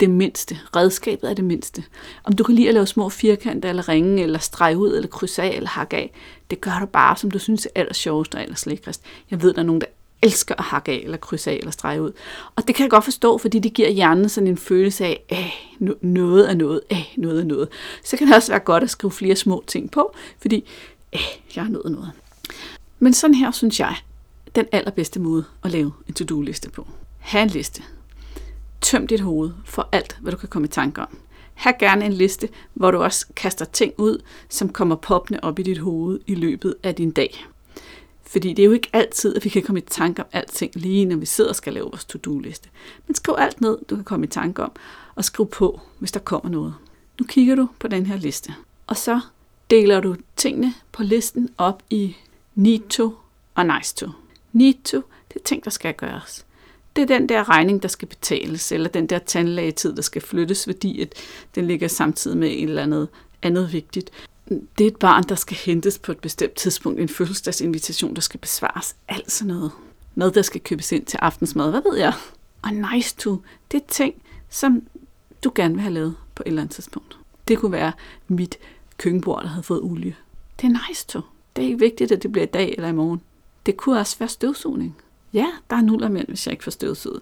det 0.00 0.10
mindste. 0.10 0.58
Redskabet 0.76 1.30
er 1.30 1.34
det 1.34 1.44
mindste. 1.44 1.84
Om 2.24 2.32
du 2.32 2.44
kan 2.44 2.54
lide 2.54 2.68
at 2.68 2.74
lave 2.74 2.86
små 2.86 3.08
firkanter, 3.08 3.68
eller 3.68 3.88
ringe, 3.88 4.22
eller 4.22 4.38
strege 4.38 4.78
ud, 4.78 4.96
eller 4.96 5.08
krydse 5.08 5.42
af, 5.42 5.56
eller 5.56 5.68
hakke 5.68 5.96
af, 5.96 6.12
det 6.50 6.60
gør 6.60 6.78
du 6.80 6.86
bare, 6.86 7.16
som 7.16 7.30
du 7.30 7.38
synes 7.38 7.66
er 7.66 7.80
aller 7.80 7.94
sjovest 7.94 8.34
og 8.34 8.42
aller 8.42 8.64
lækrest. 8.66 9.02
Jeg 9.30 9.42
ved, 9.42 9.52
der 9.52 9.58
er 9.58 9.66
nogen, 9.66 9.80
der 9.80 9.86
elsker 10.22 10.54
at 10.58 10.64
hakke 10.64 10.92
af, 10.92 11.00
eller 11.04 11.16
krydse 11.16 11.50
af, 11.50 11.54
eller 11.54 11.70
strege 11.70 12.02
ud. 12.02 12.12
Og 12.56 12.66
det 12.66 12.74
kan 12.74 12.82
jeg 12.82 12.90
godt 12.90 13.04
forstå, 13.04 13.38
fordi 13.38 13.58
det 13.58 13.72
giver 13.72 13.90
hjernen 13.90 14.28
sådan 14.28 14.48
en 14.48 14.56
følelse 14.56 15.04
af, 15.04 15.24
at 15.28 15.44
noget 16.02 16.50
er 16.50 16.54
noget, 16.54 16.80
af 16.90 17.14
noget 17.16 17.40
er 17.40 17.44
noget. 17.44 17.68
Så 18.04 18.16
kan 18.16 18.26
det 18.26 18.36
også 18.36 18.52
være 18.52 18.60
godt 18.60 18.82
at 18.82 18.90
skrive 18.90 19.10
flere 19.10 19.36
små 19.36 19.64
ting 19.66 19.90
på, 19.90 20.14
fordi 20.38 20.64
øh, 21.14 21.20
jeg 21.56 21.64
har 21.64 21.70
nået 21.70 21.92
noget. 21.92 22.10
Men 22.98 23.12
sådan 23.12 23.34
her 23.34 23.50
synes 23.50 23.80
jeg, 23.80 23.96
den 24.54 24.66
allerbedste 24.72 25.20
måde 25.20 25.44
at 25.64 25.70
lave 25.70 25.92
en 26.08 26.14
to-do-liste 26.14 26.70
på. 26.70 26.86
Ha' 27.18 27.42
en 27.42 27.48
liste. 27.48 27.82
Tøm 28.80 29.06
dit 29.06 29.20
hoved 29.20 29.50
for 29.64 29.88
alt, 29.92 30.18
hvad 30.20 30.32
du 30.32 30.38
kan 30.38 30.48
komme 30.48 30.66
i 30.66 30.70
tanke 30.70 31.00
om. 31.00 31.18
Ha' 31.54 31.70
gerne 31.78 32.04
en 32.04 32.12
liste, 32.12 32.48
hvor 32.74 32.90
du 32.90 33.02
også 33.02 33.26
kaster 33.36 33.64
ting 33.64 33.92
ud, 33.98 34.22
som 34.48 34.68
kommer 34.68 34.96
poppende 34.96 35.40
op 35.42 35.58
i 35.58 35.62
dit 35.62 35.78
hoved 35.78 36.20
i 36.26 36.34
løbet 36.34 36.74
af 36.82 36.94
din 36.94 37.10
dag. 37.10 37.46
Fordi 38.26 38.52
det 38.52 38.62
er 38.62 38.66
jo 38.66 38.72
ikke 38.72 38.90
altid, 38.92 39.36
at 39.36 39.44
vi 39.44 39.48
kan 39.48 39.62
komme 39.62 39.78
i 39.78 39.84
tanke 39.86 40.22
om 40.22 40.28
alting 40.32 40.76
lige, 40.76 41.04
når 41.04 41.16
vi 41.16 41.26
sidder 41.26 41.50
og 41.50 41.56
skal 41.56 41.72
lave 41.72 41.90
vores 41.90 42.04
to-do-liste. 42.04 42.68
Men 43.06 43.14
skriv 43.14 43.34
alt 43.38 43.60
ned, 43.60 43.78
du 43.90 43.94
kan 43.94 44.04
komme 44.04 44.26
i 44.26 44.28
tanke 44.28 44.62
om, 44.62 44.72
og 45.14 45.24
skriv 45.24 45.48
på, 45.48 45.80
hvis 45.98 46.12
der 46.12 46.20
kommer 46.20 46.50
noget. 46.50 46.74
Nu 47.20 47.26
kigger 47.26 47.54
du 47.54 47.68
på 47.78 47.88
den 47.88 48.06
her 48.06 48.16
liste, 48.16 48.54
og 48.86 48.96
så 48.96 49.20
deler 49.70 50.00
du 50.00 50.16
tingene 50.36 50.74
på 50.92 51.02
listen 51.02 51.48
op 51.58 51.82
i 51.90 52.16
need 52.54 52.88
to 52.88 53.14
og 53.54 53.66
nice 53.66 53.94
to. 53.94 54.06
Need 54.52 54.74
to, 54.84 55.02
det 55.28 55.36
er 55.36 55.44
ting, 55.44 55.64
der 55.64 55.70
skal 55.70 55.94
gøres. 55.94 56.46
Det 56.96 57.02
er 57.02 57.06
den 57.06 57.28
der 57.28 57.48
regning, 57.48 57.82
der 57.82 57.88
skal 57.88 58.08
betales, 58.08 58.72
eller 58.72 58.88
den 58.88 59.06
der 59.06 59.18
tandlægetid, 59.18 59.96
der 59.96 60.02
skal 60.02 60.22
flyttes, 60.22 60.64
fordi 60.64 61.00
at 61.00 61.14
den 61.54 61.66
ligger 61.66 61.88
samtidig 61.88 62.38
med 62.38 62.48
et 62.48 62.62
eller 62.62 62.82
andet 62.82 63.08
andet 63.42 63.72
vigtigt. 63.72 64.10
Det 64.48 64.80
er 64.80 64.86
et 64.86 64.96
barn, 64.96 65.22
der 65.22 65.34
skal 65.34 65.56
hentes 65.56 65.98
på 65.98 66.12
et 66.12 66.18
bestemt 66.18 66.54
tidspunkt, 66.54 67.00
en 67.00 67.08
fødselsdagsinvitation, 67.08 68.14
der 68.14 68.20
skal 68.20 68.40
besvares, 68.40 68.96
alt 69.08 69.32
sådan 69.32 69.54
noget. 69.54 69.70
Noget, 70.14 70.34
der 70.34 70.42
skal 70.42 70.60
købes 70.60 70.92
ind 70.92 71.06
til 71.06 71.16
aftensmad, 71.16 71.70
hvad 71.70 71.82
ved 71.90 71.98
jeg? 71.98 72.12
Og 72.62 72.70
nice 72.72 73.16
to, 73.16 73.42
det 73.72 73.82
er 73.82 73.86
ting, 73.88 74.14
som 74.50 74.82
du 75.44 75.52
gerne 75.54 75.74
vil 75.74 75.82
have 75.82 75.94
lavet 75.94 76.16
på 76.34 76.42
et 76.42 76.48
eller 76.48 76.62
andet 76.62 76.74
tidspunkt. 76.74 77.18
Det 77.48 77.58
kunne 77.58 77.72
være 77.72 77.92
mit 78.28 78.58
køkkenbord, 78.98 79.42
der 79.42 79.48
havde 79.48 79.62
fået 79.62 79.80
olie. 79.82 80.16
Det 80.60 80.66
er 80.66 80.88
nice 80.88 81.06
to. 81.06 81.20
Det 81.56 81.62
er 81.62 81.66
ikke 81.66 81.78
vigtigt, 81.78 82.12
at 82.12 82.22
det 82.22 82.32
bliver 82.32 82.46
i 82.46 82.50
dag 82.50 82.74
eller 82.76 82.88
i 82.88 82.92
morgen. 82.92 83.20
Det 83.66 83.76
kunne 83.76 83.98
også 83.98 84.18
være 84.18 84.28
støvsugning. 84.28 84.96
Ja, 85.32 85.46
der 85.70 85.76
er 85.76 85.80
nul 85.80 86.10
mænd, 86.10 86.28
hvis 86.28 86.46
jeg 86.46 86.52
ikke 86.52 86.64
får 86.64 86.70
støvsuget. 86.70 87.20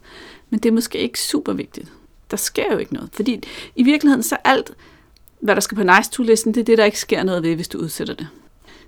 Men 0.51 0.61
det 0.61 0.69
er 0.69 0.73
måske 0.73 0.99
ikke 0.99 1.21
super 1.21 1.53
vigtigt. 1.53 1.93
Der 2.31 2.37
sker 2.37 2.73
jo 2.73 2.79
ikke 2.79 2.95
noget. 2.95 3.11
Fordi 3.13 3.41
i 3.77 3.83
virkeligheden 3.83 4.23
så 4.23 4.37
alt, 4.45 4.75
hvad 5.45 5.55
der 5.55 5.61
skal 5.61 5.77
på 5.77 5.83
nice 5.83 6.11
to 6.11 6.23
listen, 6.23 6.55
det 6.55 6.61
er 6.61 6.65
det, 6.65 6.79
der 6.79 6.85
ikke 6.85 6.99
sker 6.99 7.23
noget 7.23 7.43
ved, 7.43 7.55
hvis 7.55 7.69
du 7.69 7.79
udsætter 7.79 8.15
det. 8.15 8.29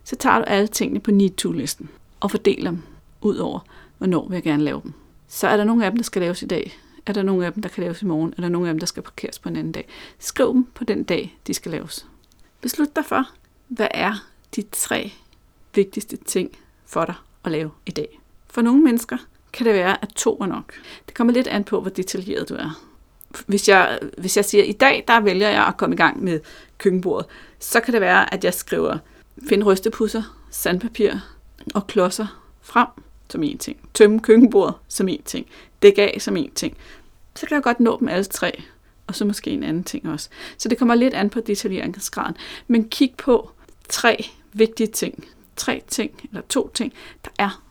Så 0.05 0.17
tager 0.17 0.39
du 0.39 0.45
alle 0.45 0.67
tingene 0.67 1.01
på 1.01 1.11
need 1.11 1.31
to 1.31 1.53
listen 1.53 1.89
og 2.21 2.31
fordeler 2.31 2.71
dem 2.71 2.83
ud 3.21 3.37
over, 3.37 3.61
hvornår 3.99 4.29
vil 4.29 4.37
jeg 4.37 4.43
gerne 4.43 4.65
lave 4.65 4.81
dem. 4.83 4.93
Så 5.29 5.49
er 5.49 5.57
der 5.57 5.65
nogle 5.65 5.85
af 5.85 5.91
dem, 5.91 5.97
der 5.97 6.05
skal 6.05 6.23
laves 6.23 6.43
i 6.43 6.47
dag. 6.47 6.79
Er 7.07 7.13
der 7.13 7.23
nogle 7.23 7.47
af 7.47 7.53
dem, 7.53 7.63
der 7.63 7.69
kan 7.69 7.83
laves 7.83 8.03
i 8.03 8.05
morgen? 8.05 8.35
Er 8.37 8.41
der 8.41 8.49
nogle 8.49 8.69
af 8.69 8.75
dem, 8.75 8.79
der 8.79 8.87
skal 8.87 9.03
parkeres 9.03 9.39
på 9.39 9.49
en 9.49 9.57
anden 9.57 9.73
dag? 9.73 9.89
Skriv 10.19 10.53
dem 10.53 10.65
på 10.75 10.85
den 10.85 11.05
dag, 11.05 11.39
de 11.47 11.55
skal 11.55 11.73
laves. 11.73 12.07
Beslut 12.61 12.97
dig 12.97 13.05
for, 13.05 13.31
hvad 13.69 13.89
er 13.91 14.27
de 14.57 14.65
tre 14.73 15.13
vigtigste 15.75 16.17
ting 16.17 16.51
for 16.87 17.05
dig 17.05 17.15
at 17.45 17.53
lave 17.53 17.71
i 17.87 17.91
dag. 17.91 18.21
For 18.47 18.63
nogle 18.63 18.83
mennesker 18.83 19.17
kan 19.53 19.67
det 19.67 19.75
være, 19.75 20.03
at 20.03 20.09
to 20.09 20.37
er 20.41 20.47
nok. 20.47 20.75
Det 21.07 21.15
kommer 21.15 21.33
lidt 21.33 21.47
an 21.47 21.65
på, 21.65 21.81
hvor 21.81 21.91
detaljeret 21.91 22.49
du 22.49 22.55
er. 22.55 22.86
Hvis 23.47 23.69
jeg, 23.69 23.99
hvis 24.19 24.37
jeg 24.37 24.45
siger, 24.45 24.63
at 24.63 24.69
i 24.69 24.73
dag 24.73 25.05
der 25.09 25.21
vælger 25.21 25.49
jeg 25.49 25.67
at 25.67 25.77
komme 25.77 25.95
i 25.95 25.97
gang 25.97 26.25
med 26.25 26.41
køkkenbordet, 26.79 27.27
så 27.59 27.81
kan 27.81 27.93
det 27.95 28.01
være, 28.01 28.35
at 28.35 28.45
jeg 28.45 28.55
skriver, 28.55 28.99
find 29.49 29.63
rystepusser, 29.63 30.23
sandpapir 30.51 31.13
og 31.75 31.87
klodser 31.87 32.43
frem 32.63 32.87
som 33.29 33.43
en 33.43 33.59
ting. 33.59 33.89
Tømme 33.95 34.21
køkkenbordet 34.21 34.75
som 34.89 35.09
en 35.09 35.23
ting. 35.23 35.47
Dæk 35.83 35.99
af 35.99 36.17
som 36.19 36.37
en 36.37 36.51
ting. 36.51 36.77
Så 37.37 37.47
kan 37.47 37.55
jeg 37.55 37.63
godt 37.63 37.81
nå 37.81 37.97
dem 38.01 38.09
alle 38.09 38.25
tre. 38.25 38.63
Og 39.07 39.15
så 39.15 39.25
måske 39.25 39.51
en 39.51 39.63
anden 39.63 39.85
ting 39.85 40.09
også. 40.09 40.29
Så 40.59 40.69
det 40.69 40.79
kommer 40.79 40.95
lidt 40.95 41.15
an 41.15 41.31
på 41.31 41.41
detaljeringsgraden. 41.41 42.37
Men 42.67 42.89
kig 42.89 43.15
på 43.19 43.51
tre 43.89 44.27
vigtige 44.53 44.87
ting. 44.87 45.25
Tre 45.57 45.83
ting, 45.89 46.29
eller 46.29 46.43
to 46.49 46.71
ting, 46.75 46.93
der 47.25 47.31
er 47.39 47.63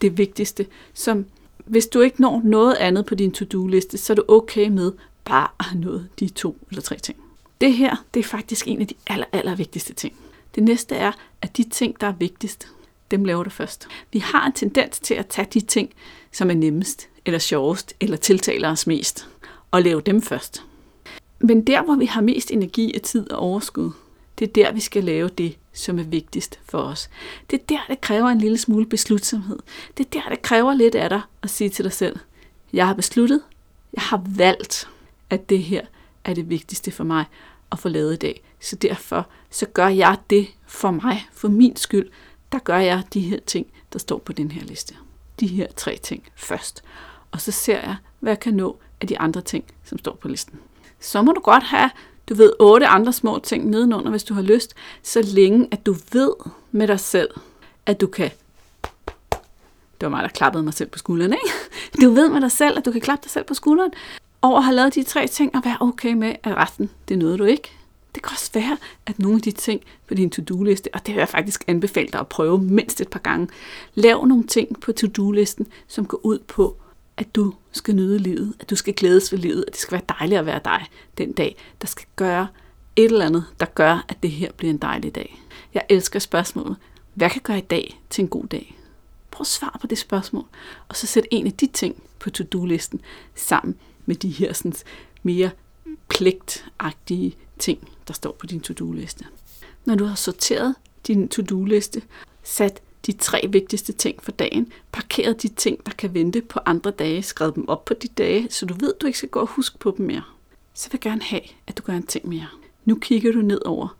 det 0.00 0.18
vigtigste, 0.18 0.66
som 0.94 1.26
hvis 1.70 1.86
du 1.86 2.00
ikke 2.00 2.20
når 2.20 2.40
noget 2.44 2.74
andet 2.74 3.06
på 3.06 3.14
din 3.14 3.32
to-do-liste, 3.32 3.98
så 3.98 4.12
er 4.12 4.14
du 4.14 4.24
okay 4.28 4.68
med 4.68 4.92
bare 5.24 5.48
at 5.58 5.64
have 5.66 5.80
nået 5.80 6.08
de 6.20 6.28
to 6.28 6.56
eller 6.70 6.82
tre 6.82 6.96
ting. 6.96 7.18
Det 7.60 7.72
her, 7.72 8.04
det 8.14 8.20
er 8.20 8.24
faktisk 8.24 8.68
en 8.68 8.80
af 8.80 8.86
de 8.86 8.94
aller, 9.06 9.26
aller 9.32 9.54
vigtigste 9.54 9.94
ting. 9.94 10.14
Det 10.54 10.62
næste 10.62 10.94
er, 10.94 11.12
at 11.42 11.56
de 11.56 11.62
ting, 11.62 12.00
der 12.00 12.06
er 12.06 12.12
vigtigst, 12.12 12.68
dem 13.10 13.24
laver 13.24 13.42
du 13.42 13.50
først. 13.50 13.88
Vi 14.12 14.18
har 14.18 14.46
en 14.46 14.52
tendens 14.52 15.00
til 15.00 15.14
at 15.14 15.26
tage 15.26 15.48
de 15.54 15.60
ting, 15.60 15.90
som 16.32 16.50
er 16.50 16.54
nemmest, 16.54 17.08
eller 17.26 17.38
sjovest, 17.38 17.94
eller 18.00 18.16
tiltaler 18.16 18.70
os 18.70 18.86
mest, 18.86 19.28
og 19.70 19.82
lave 19.82 20.00
dem 20.00 20.22
først. 20.22 20.64
Men 21.40 21.66
der, 21.66 21.82
hvor 21.82 21.94
vi 21.94 22.06
har 22.06 22.20
mest 22.20 22.50
energi 22.50 22.92
og 22.96 23.02
tid 23.02 23.30
og 23.30 23.38
overskud, 23.38 23.90
det 24.40 24.48
er 24.48 24.52
der, 24.52 24.72
vi 24.72 24.80
skal 24.80 25.04
lave 25.04 25.28
det, 25.28 25.58
som 25.72 25.98
er 25.98 26.02
vigtigst 26.02 26.60
for 26.64 26.78
os. 26.78 27.10
Det 27.50 27.60
er 27.60 27.64
der, 27.68 27.80
det 27.88 28.00
kræver 28.00 28.28
en 28.28 28.38
lille 28.38 28.58
smule 28.58 28.86
beslutsomhed. 28.86 29.58
Det 29.96 30.06
er 30.06 30.10
der, 30.10 30.28
det 30.28 30.42
kræver 30.42 30.74
lidt 30.74 30.94
af 30.94 31.08
dig 31.08 31.20
at 31.42 31.50
sige 31.50 31.70
til 31.70 31.84
dig 31.84 31.92
selv, 31.92 32.18
jeg 32.72 32.86
har 32.86 32.94
besluttet, 32.94 33.42
jeg 33.94 34.02
har 34.02 34.22
valgt, 34.36 34.88
at 35.30 35.48
det 35.48 35.62
her 35.62 35.86
er 36.24 36.34
det 36.34 36.50
vigtigste 36.50 36.90
for 36.90 37.04
mig 37.04 37.24
at 37.72 37.78
få 37.78 37.88
lavet 37.88 38.12
i 38.12 38.16
dag. 38.16 38.42
Så 38.60 38.76
derfor 38.76 39.28
så 39.50 39.66
gør 39.66 39.88
jeg 39.88 40.16
det 40.30 40.48
for 40.66 40.90
mig, 40.90 41.28
for 41.32 41.48
min 41.48 41.76
skyld, 41.76 42.10
der 42.52 42.58
gør 42.58 42.78
jeg 42.78 43.02
de 43.14 43.20
her 43.20 43.38
ting, 43.46 43.66
der 43.92 43.98
står 43.98 44.18
på 44.18 44.32
den 44.32 44.50
her 44.50 44.62
liste. 44.62 44.94
De 45.40 45.46
her 45.46 45.66
tre 45.76 45.98
ting 46.02 46.22
først. 46.36 46.82
Og 47.30 47.40
så 47.40 47.52
ser 47.52 47.80
jeg, 47.80 47.96
hvad 48.20 48.32
jeg 48.32 48.40
kan 48.40 48.54
nå 48.54 48.78
af 49.00 49.06
de 49.06 49.18
andre 49.18 49.40
ting, 49.40 49.64
som 49.84 49.98
står 49.98 50.14
på 50.14 50.28
listen. 50.28 50.58
Så 51.00 51.22
må 51.22 51.32
du 51.32 51.40
godt 51.40 51.62
have, 51.62 51.90
du 52.30 52.34
ved, 52.34 52.52
otte 52.58 52.86
andre 52.86 53.12
små 53.12 53.38
ting 53.38 53.70
nedenunder, 53.70 54.10
hvis 54.10 54.24
du 54.24 54.34
har 54.34 54.42
lyst, 54.42 54.74
så 55.02 55.22
længe 55.22 55.68
at 55.70 55.86
du 55.86 55.96
ved 56.12 56.32
med 56.70 56.88
dig 56.88 57.00
selv, 57.00 57.30
at 57.86 58.00
du 58.00 58.06
kan 58.06 58.30
det 60.00 60.06
var 60.06 60.10
mig, 60.10 60.22
der 60.22 60.28
klappede 60.28 60.62
mig 60.62 60.74
selv 60.74 60.88
på 60.88 60.98
skulderen, 60.98 61.32
ikke? 61.32 61.46
Du 62.06 62.10
ved 62.10 62.28
med 62.28 62.40
dig 62.40 62.52
selv, 62.52 62.78
at 62.78 62.84
du 62.84 62.92
kan 62.92 63.00
klappe 63.00 63.22
dig 63.24 63.30
selv 63.30 63.44
på 63.44 63.54
skulderen 63.54 63.92
over 64.42 64.58
at 64.58 64.64
have 64.64 64.74
lavet 64.76 64.94
de 64.94 65.02
tre 65.02 65.26
ting, 65.26 65.54
og 65.54 65.62
være 65.64 65.76
okay 65.80 66.12
med, 66.12 66.34
at 66.42 66.56
resten, 66.56 66.90
det 67.08 67.18
nåede 67.18 67.38
du 67.38 67.44
ikke. 67.44 67.70
Det 68.14 68.22
kan 68.22 68.32
også 68.32 68.50
være, 68.54 68.76
at 69.06 69.18
nogle 69.18 69.36
af 69.36 69.42
de 69.42 69.50
ting 69.50 69.80
på 70.08 70.14
din 70.14 70.30
to-do-liste, 70.30 70.90
og 70.94 71.06
det 71.06 71.14
vil 71.14 71.20
jeg 71.20 71.28
faktisk 71.28 71.64
anbefale 71.66 72.08
dig 72.12 72.20
at 72.20 72.28
prøve 72.28 72.58
mindst 72.58 73.00
et 73.00 73.08
par 73.08 73.20
gange, 73.20 73.48
lav 73.94 74.26
nogle 74.26 74.44
ting 74.44 74.80
på 74.80 74.92
to-do-listen, 74.92 75.66
som 75.88 76.06
går 76.06 76.20
ud 76.22 76.38
på, 76.38 76.76
at 77.20 77.34
du 77.34 77.54
skal 77.72 77.94
nyde 77.94 78.18
livet, 78.18 78.54
at 78.60 78.70
du 78.70 78.76
skal 78.76 78.94
glædes 78.94 79.32
ved 79.32 79.38
livet, 79.38 79.64
at 79.68 79.72
det 79.72 79.80
skal 79.80 79.92
være 79.92 80.16
dejligt 80.18 80.38
at 80.38 80.46
være 80.46 80.60
dig 80.64 80.86
den 81.18 81.32
dag, 81.32 81.56
der 81.80 81.86
skal 81.86 82.06
gøre 82.16 82.48
et 82.96 83.04
eller 83.04 83.26
andet, 83.26 83.44
der 83.60 83.66
gør, 83.66 84.04
at 84.08 84.22
det 84.22 84.30
her 84.30 84.52
bliver 84.52 84.70
en 84.70 84.78
dejlig 84.78 85.14
dag. 85.14 85.42
Jeg 85.74 85.82
elsker 85.88 86.18
spørgsmålet, 86.18 86.76
hvad 87.14 87.30
kan 87.30 87.42
gøre 87.42 87.58
i 87.58 87.60
dag 87.70 88.00
til 88.10 88.22
en 88.22 88.28
god 88.28 88.44
dag? 88.44 88.78
Prøv 89.30 89.42
at 89.42 89.46
svare 89.46 89.78
på 89.80 89.86
det 89.86 89.98
spørgsmål, 89.98 90.44
og 90.88 90.96
så 90.96 91.06
sæt 91.06 91.26
en 91.30 91.46
af 91.46 91.52
de 91.52 91.66
ting 91.66 92.02
på 92.18 92.30
to-do-listen 92.30 93.00
sammen 93.34 93.76
med 94.06 94.16
de 94.16 94.28
her 94.28 94.52
sådan, 94.52 94.74
mere 95.22 95.50
pligtagtige 96.08 97.36
ting, 97.58 97.88
der 98.08 98.14
står 98.14 98.32
på 98.32 98.46
din 98.46 98.60
to-do-liste. 98.60 99.24
Når 99.84 99.94
du 99.94 100.04
har 100.04 100.14
sorteret 100.14 100.74
din 101.06 101.28
to-do-liste, 101.28 102.02
sat 102.42 102.82
de 103.06 103.12
tre 103.12 103.48
vigtigste 103.48 103.92
ting 103.92 104.22
for 104.22 104.32
dagen, 104.32 104.72
parkeret 104.92 105.42
de 105.42 105.48
ting, 105.48 105.86
der 105.86 105.92
kan 105.92 106.14
vente 106.14 106.42
på 106.42 106.60
andre 106.66 106.90
dage, 106.90 107.22
skrevet 107.22 107.54
dem 107.54 107.68
op 107.68 107.84
på 107.84 107.94
de 107.94 108.08
dage, 108.08 108.50
så 108.50 108.66
du 108.66 108.74
ved, 108.74 108.94
du 109.00 109.06
ikke 109.06 109.18
skal 109.18 109.28
gå 109.28 109.40
og 109.40 109.46
huske 109.46 109.78
på 109.78 109.94
dem 109.98 110.06
mere. 110.06 110.22
Så 110.74 110.90
vil 110.90 110.98
jeg 111.04 111.10
gerne 111.10 111.22
have, 111.22 111.42
at 111.66 111.78
du 111.78 111.82
gør 111.82 111.92
en 111.92 112.06
ting 112.06 112.28
mere. 112.28 112.46
Nu 112.84 112.94
kigger 112.94 113.32
du 113.32 113.38
ned 113.38 113.60
over 113.64 113.96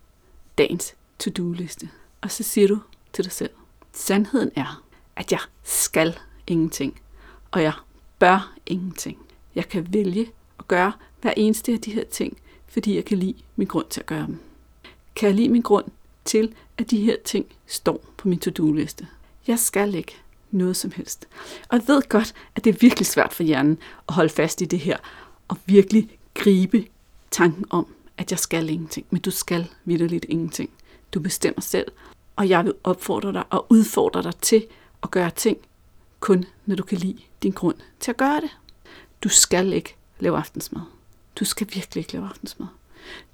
dagens 0.59 0.95
to-do-liste, 1.19 1.88
og 2.21 2.30
så 2.30 2.42
siger 2.42 2.69
du 2.69 2.78
til 3.12 3.25
dig 3.25 3.33
selv, 3.33 3.50
sandheden 3.92 4.50
er, 4.57 4.85
at 5.16 5.33
jeg 5.33 5.40
skal 5.62 6.19
ingenting, 6.47 7.00
og 7.50 7.62
jeg 7.62 7.73
bør 8.19 8.54
ingenting. 8.66 9.19
Jeg 9.54 9.69
kan 9.69 9.92
vælge 9.92 10.30
at 10.59 10.69
gøre 10.69 10.92
hver 11.21 11.35
eneste 11.37 11.73
af 11.73 11.80
de 11.80 11.92
her 11.92 12.04
ting, 12.04 12.38
fordi 12.69 12.97
jeg 12.97 13.04
kan 13.04 13.19
lide 13.19 13.35
min 13.57 13.66
grund 13.66 13.87
til 13.90 14.00
at 14.00 14.07
gøre 14.07 14.26
dem. 14.26 14.38
Kan 15.14 15.26
jeg 15.26 15.37
lide 15.37 15.49
min 15.49 15.62
grund 15.62 15.85
til, 16.25 16.54
af 16.80 16.87
de 16.87 17.00
her 17.00 17.16
ting 17.25 17.46
står 17.66 18.04
på 18.16 18.28
min 18.28 18.38
to-do-liste? 18.38 19.06
Jeg 19.46 19.58
skal 19.58 19.94
ikke 19.94 20.16
noget 20.50 20.76
som 20.76 20.92
helst. 20.92 21.28
Og 21.68 21.78
jeg 21.78 21.88
ved 21.88 22.02
godt, 22.08 22.34
at 22.56 22.64
det 22.64 22.75
er 22.75 22.78
virkelig 22.80 23.06
svært 23.06 23.32
for 23.32 23.42
hjernen 23.42 23.78
at 24.08 24.14
holde 24.14 24.30
fast 24.30 24.60
i 24.60 24.64
det 24.64 24.78
her, 24.78 24.96
og 25.49 25.56
virkelig 25.66 26.18
gribe 26.34 26.87
tanken 27.30 27.64
om, 27.70 27.87
at 28.18 28.30
jeg 28.30 28.38
skal 28.38 28.68
ingenting. 28.68 29.06
Men 29.10 29.20
du 29.20 29.30
skal 29.30 29.66
vidderligt 29.84 30.26
ingenting. 30.28 30.70
Du 31.14 31.20
bestemmer 31.20 31.60
selv, 31.60 31.92
og 32.37 32.49
jeg 32.49 32.64
vil 32.64 32.75
opfordre 32.84 33.32
dig 33.32 33.44
og 33.50 33.66
udfordre 33.68 34.22
dig 34.22 34.37
til 34.37 34.66
at 35.02 35.10
gøre 35.10 35.30
ting, 35.30 35.58
kun 36.20 36.44
når 36.66 36.76
du 36.76 36.82
kan 36.82 36.99
lide 36.99 37.18
din 37.42 37.52
grund 37.52 37.76
til 38.00 38.10
at 38.10 38.16
gøre 38.16 38.40
det. 38.40 38.50
Du 39.25 39.28
skal 39.28 39.72
ikke 39.72 39.96
lave 40.18 40.37
aftensmad. 40.37 40.82
Du 41.37 41.44
skal 41.44 41.66
virkelig 41.75 42.00
ikke 42.00 42.12
lave 42.12 42.26
aftensmad. 42.26 42.66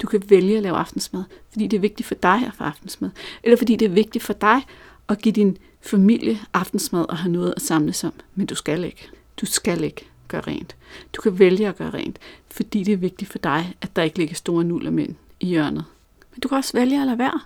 Du 0.01 0.07
kan 0.07 0.23
vælge 0.29 0.57
at 0.57 0.63
lave 0.63 0.75
aftensmad, 0.75 1.23
fordi 1.51 1.67
det 1.67 1.77
er 1.77 1.81
vigtigt 1.81 2.07
for 2.07 2.15
dig 2.15 2.43
at 2.47 2.53
få 2.57 2.63
aftensmad. 2.63 3.09
Eller 3.43 3.57
fordi 3.57 3.75
det 3.75 3.85
er 3.85 3.89
vigtigt 3.89 4.23
for 4.23 4.33
dig 4.33 4.61
at 5.09 5.21
give 5.21 5.33
din 5.33 5.57
familie 5.81 6.39
aftensmad 6.53 7.05
og 7.09 7.17
have 7.17 7.31
noget 7.31 7.53
at 7.55 7.61
samles 7.61 8.03
om. 8.03 8.13
Men 8.35 8.45
du 8.45 8.55
skal 8.55 8.83
ikke. 8.83 9.09
Du 9.41 9.45
skal 9.45 9.83
ikke 9.83 10.07
gøre 10.27 10.41
rent. 10.41 10.75
Du 11.13 11.21
kan 11.21 11.39
vælge 11.39 11.67
at 11.67 11.77
gøre 11.77 11.89
rent, 11.89 12.19
fordi 12.51 12.83
det 12.83 12.93
er 12.93 12.97
vigtigt 12.97 13.31
for 13.31 13.37
dig, 13.39 13.75
at 13.81 13.95
der 13.95 14.03
ikke 14.03 14.17
ligger 14.17 14.35
store 14.35 14.63
nuller 14.63 14.91
mænd 14.91 15.15
i 15.39 15.45
hjørnet. 15.45 15.85
Men 16.31 16.39
du 16.39 16.47
kan 16.47 16.57
også 16.57 16.73
vælge 16.73 17.01
at 17.01 17.07
lade 17.07 17.17
være, 17.17 17.39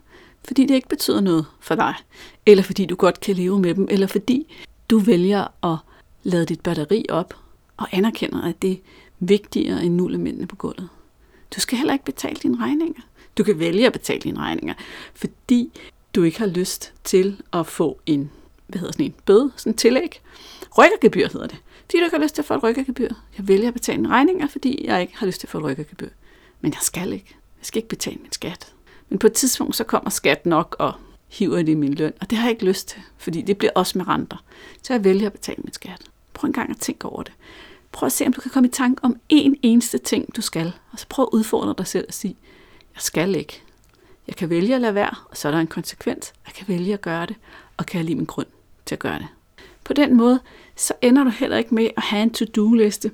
fordi 0.48 0.66
det 0.66 0.76
ikke 0.76 0.90
betyder 0.90 1.22
noget 1.22 1.46
for 1.60 1.76
dig. 1.76 1.96
Eller 2.46 2.64
fordi 2.64 2.86
du 2.86 2.96
godt 2.96 3.20
kan 3.20 3.36
leve 3.36 3.60
med 3.60 3.76
dem. 3.76 3.88
Eller 3.92 4.08
fordi 4.08 4.56
du 4.90 5.00
vælger 5.00 5.66
at 5.74 5.78
lade 6.24 6.46
dit 6.46 6.62
batteri 6.62 7.06
op 7.10 7.34
og 7.78 7.88
anerkender, 7.92 8.42
at 8.42 8.62
det 8.62 8.72
er 8.72 8.78
vigtigere 9.20 9.84
end 9.84 9.96
nullemændene 9.96 10.48
på 10.48 10.56
gulvet. 10.56 10.90
Du 11.56 11.60
skal 11.60 11.78
heller 11.78 11.94
ikke 11.94 12.06
betale 12.06 12.36
dine 12.36 12.58
regninger. 12.66 13.02
Du 13.38 13.44
kan 13.44 13.60
vælge 13.60 13.88
at 13.88 13.94
betale 13.94 14.22
dine 14.22 14.40
regninger, 14.40 14.74
fordi 15.16 15.82
du 16.16 16.24
ikke 16.24 16.40
har 16.40 16.48
lyst 16.48 16.94
til 17.04 17.42
at 17.54 17.68
få 17.68 18.00
en, 18.06 18.32
hvad 18.68 18.80
hedder 18.80 18.92
sådan 18.92 19.06
en, 19.06 19.16
bøde, 19.26 19.52
sådan 19.56 19.72
en 19.72 19.78
tillæg. 19.78 20.22
Rykkergebyr 20.78 21.28
hedder 21.28 21.48
det. 21.48 21.58
Fordi 21.86 21.98
du 21.98 22.04
ikke 22.04 22.18
har 22.18 22.24
lyst 22.24 22.36
til 22.36 22.42
at 22.42 22.46
få 22.46 22.54
et 22.54 22.64
rykkergebyr. 22.64 23.10
Jeg 23.38 23.48
vælger 23.48 23.68
at 23.68 23.74
betale 23.74 24.02
mine 24.02 24.14
regninger, 24.14 24.48
fordi 24.48 24.86
jeg 24.86 25.02
ikke 25.02 25.18
har 25.18 25.26
lyst 25.26 25.40
til 25.40 25.48
at 25.48 25.52
få 25.52 25.58
et 25.58 25.64
rykkergebyr. 25.64 26.10
Men 26.62 26.72
jeg 26.72 26.82
skal 26.82 27.14
ikke. 27.14 27.36
Jeg 27.60 27.66
skal 27.66 27.78
ikke 27.78 27.90
betale 27.90 28.18
min 28.22 28.32
skat. 28.32 28.74
Men 29.10 29.20
på 29.20 29.28
et 29.28 29.34
tidspunkt, 29.34 29.76
så 29.76 29.84
kommer 29.84 30.10
skat 30.10 30.46
nok 30.46 30.76
og 30.80 30.94
hiver 31.28 31.58
det 31.58 31.70
i 31.70 31.74
min 31.74 31.94
løn, 31.94 32.14
og 32.22 32.30
det 32.30 32.38
har 32.38 32.46
jeg 32.46 32.52
ikke 32.52 32.66
lyst 32.66 32.88
til, 32.88 33.02
fordi 33.18 33.42
det 33.42 33.58
bliver 33.58 33.72
også 33.76 33.98
med 33.98 34.08
renter. 34.08 34.44
Så 34.84 34.94
jeg 34.94 35.04
vælger 35.04 35.26
at 35.26 35.34
betale 35.34 35.62
min 35.64 35.74
skat. 35.74 36.02
Prøv 36.34 36.48
en 36.48 36.54
gang 36.54 36.70
at 36.70 36.78
tænke 36.78 37.06
over 37.06 37.24
det. 37.24 37.34
Prøv 37.92 38.08
at 38.08 38.12
se, 38.12 38.26
om 38.26 38.34
du 38.34 38.42
kan 38.42 38.52
komme 38.52 38.68
i 38.68 38.72
tanke 38.72 39.04
om 39.04 39.16
én 39.34 39.54
eneste 39.62 39.98
ting, 39.98 40.36
du 40.36 40.42
skal. 40.42 40.74
Og 40.92 41.00
så 41.00 41.06
prøv 41.10 41.24
at 41.24 41.38
udfordre 41.38 41.76
dig 41.78 41.88
selv 41.88 42.06
og 42.08 42.14
sige, 42.14 42.36
jeg 42.96 43.02
skal 43.02 43.36
ikke. 43.36 43.62
Jeg 44.28 44.36
kan 44.36 44.50
vælge 44.50 44.76
at 44.76 44.82
lade 44.82 44.96
være, 44.96 45.16
og 45.30 45.38
så 45.38 45.48
er 45.48 45.52
der 45.52 45.60
en 45.60 45.68
konsekvens. 45.68 46.34
Jeg 46.46 46.54
kan 46.54 46.68
vælge 46.68 46.94
at 46.94 47.02
gøre 47.02 47.26
det, 47.26 47.36
og 47.78 47.86
kan 47.86 47.98
jeg 47.98 48.06
lide 48.06 48.16
min 48.16 48.26
grund 48.26 48.48
til 48.86 48.96
at 48.96 49.00
gøre 49.00 49.20
det. 49.20 49.28
På 49.84 49.94
den 49.94 50.18
måde, 50.18 50.40
så 50.76 50.94
ender 51.02 51.24
du 51.24 51.30
heller 51.30 51.58
ikke 51.58 51.76
med 51.76 51.90
at 51.98 52.04
have 52.04 52.24
en 52.24 52.34
to-do-liste, 52.34 53.12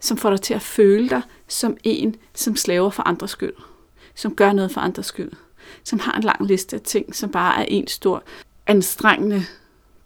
som 0.00 0.16
får 0.16 0.30
dig 0.30 0.40
til 0.40 0.54
at 0.54 0.62
føle 0.62 1.08
dig 1.08 1.22
som 1.48 1.76
en, 1.84 2.16
som 2.34 2.56
slaver 2.56 2.90
for 2.90 3.02
andres 3.02 3.30
skyld, 3.30 3.54
som 4.14 4.36
gør 4.36 4.52
noget 4.52 4.70
for 4.70 4.80
andres 4.80 5.06
skyld, 5.06 5.32
som 5.84 5.98
har 5.98 6.12
en 6.12 6.22
lang 6.22 6.46
liste 6.46 6.76
af 6.76 6.82
ting, 6.82 7.14
som 7.14 7.30
bare 7.30 7.60
er 7.60 7.64
en 7.68 7.86
stor 7.86 8.22
anstrengende 8.66 9.44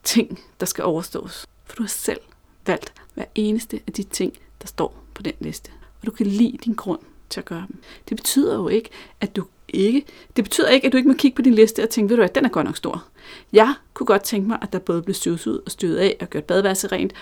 ting, 0.02 0.40
der 0.60 0.66
skal 0.66 0.84
overstås. 0.84 1.46
For 1.64 1.76
du 1.76 1.82
har 1.82 1.88
selv 1.88 2.20
valgt 2.66 2.92
hver 3.16 3.24
eneste 3.34 3.80
af 3.86 3.92
de 3.92 4.02
ting, 4.02 4.32
der 4.62 4.66
står 4.66 5.02
på 5.14 5.22
den 5.22 5.32
liste. 5.40 5.70
Og 6.00 6.06
du 6.06 6.10
kan 6.10 6.26
lide 6.26 6.58
din 6.64 6.74
grund 6.74 7.00
til 7.30 7.40
at 7.40 7.44
gøre 7.44 7.64
dem. 7.68 7.76
Det 8.08 8.16
betyder 8.16 8.54
jo 8.54 8.68
ikke, 8.68 8.90
at 9.20 9.36
du 9.36 9.44
ikke, 9.68 10.04
det 10.36 10.44
betyder 10.44 10.68
ikke, 10.68 10.86
at 10.86 10.92
du 10.92 10.96
ikke 10.96 11.08
må 11.08 11.14
kigge 11.14 11.36
på 11.36 11.42
din 11.42 11.54
liste 11.54 11.82
og 11.82 11.88
tænke, 11.88 12.10
ved 12.10 12.16
du 12.16 12.22
at 12.22 12.34
den 12.34 12.44
er 12.44 12.48
godt 12.48 12.66
nok 12.66 12.76
stor. 12.76 13.04
Jeg 13.52 13.74
kunne 13.94 14.06
godt 14.06 14.22
tænke 14.22 14.48
mig, 14.48 14.58
at 14.62 14.72
der 14.72 14.78
både 14.78 15.02
blev 15.02 15.14
støvet 15.14 15.46
ud 15.46 15.60
og 15.66 15.70
støvet 15.70 15.96
af 15.96 16.16
og 16.20 16.30
gjort 16.30 16.44
badeværelse 16.44 16.86
rent, 16.86 17.12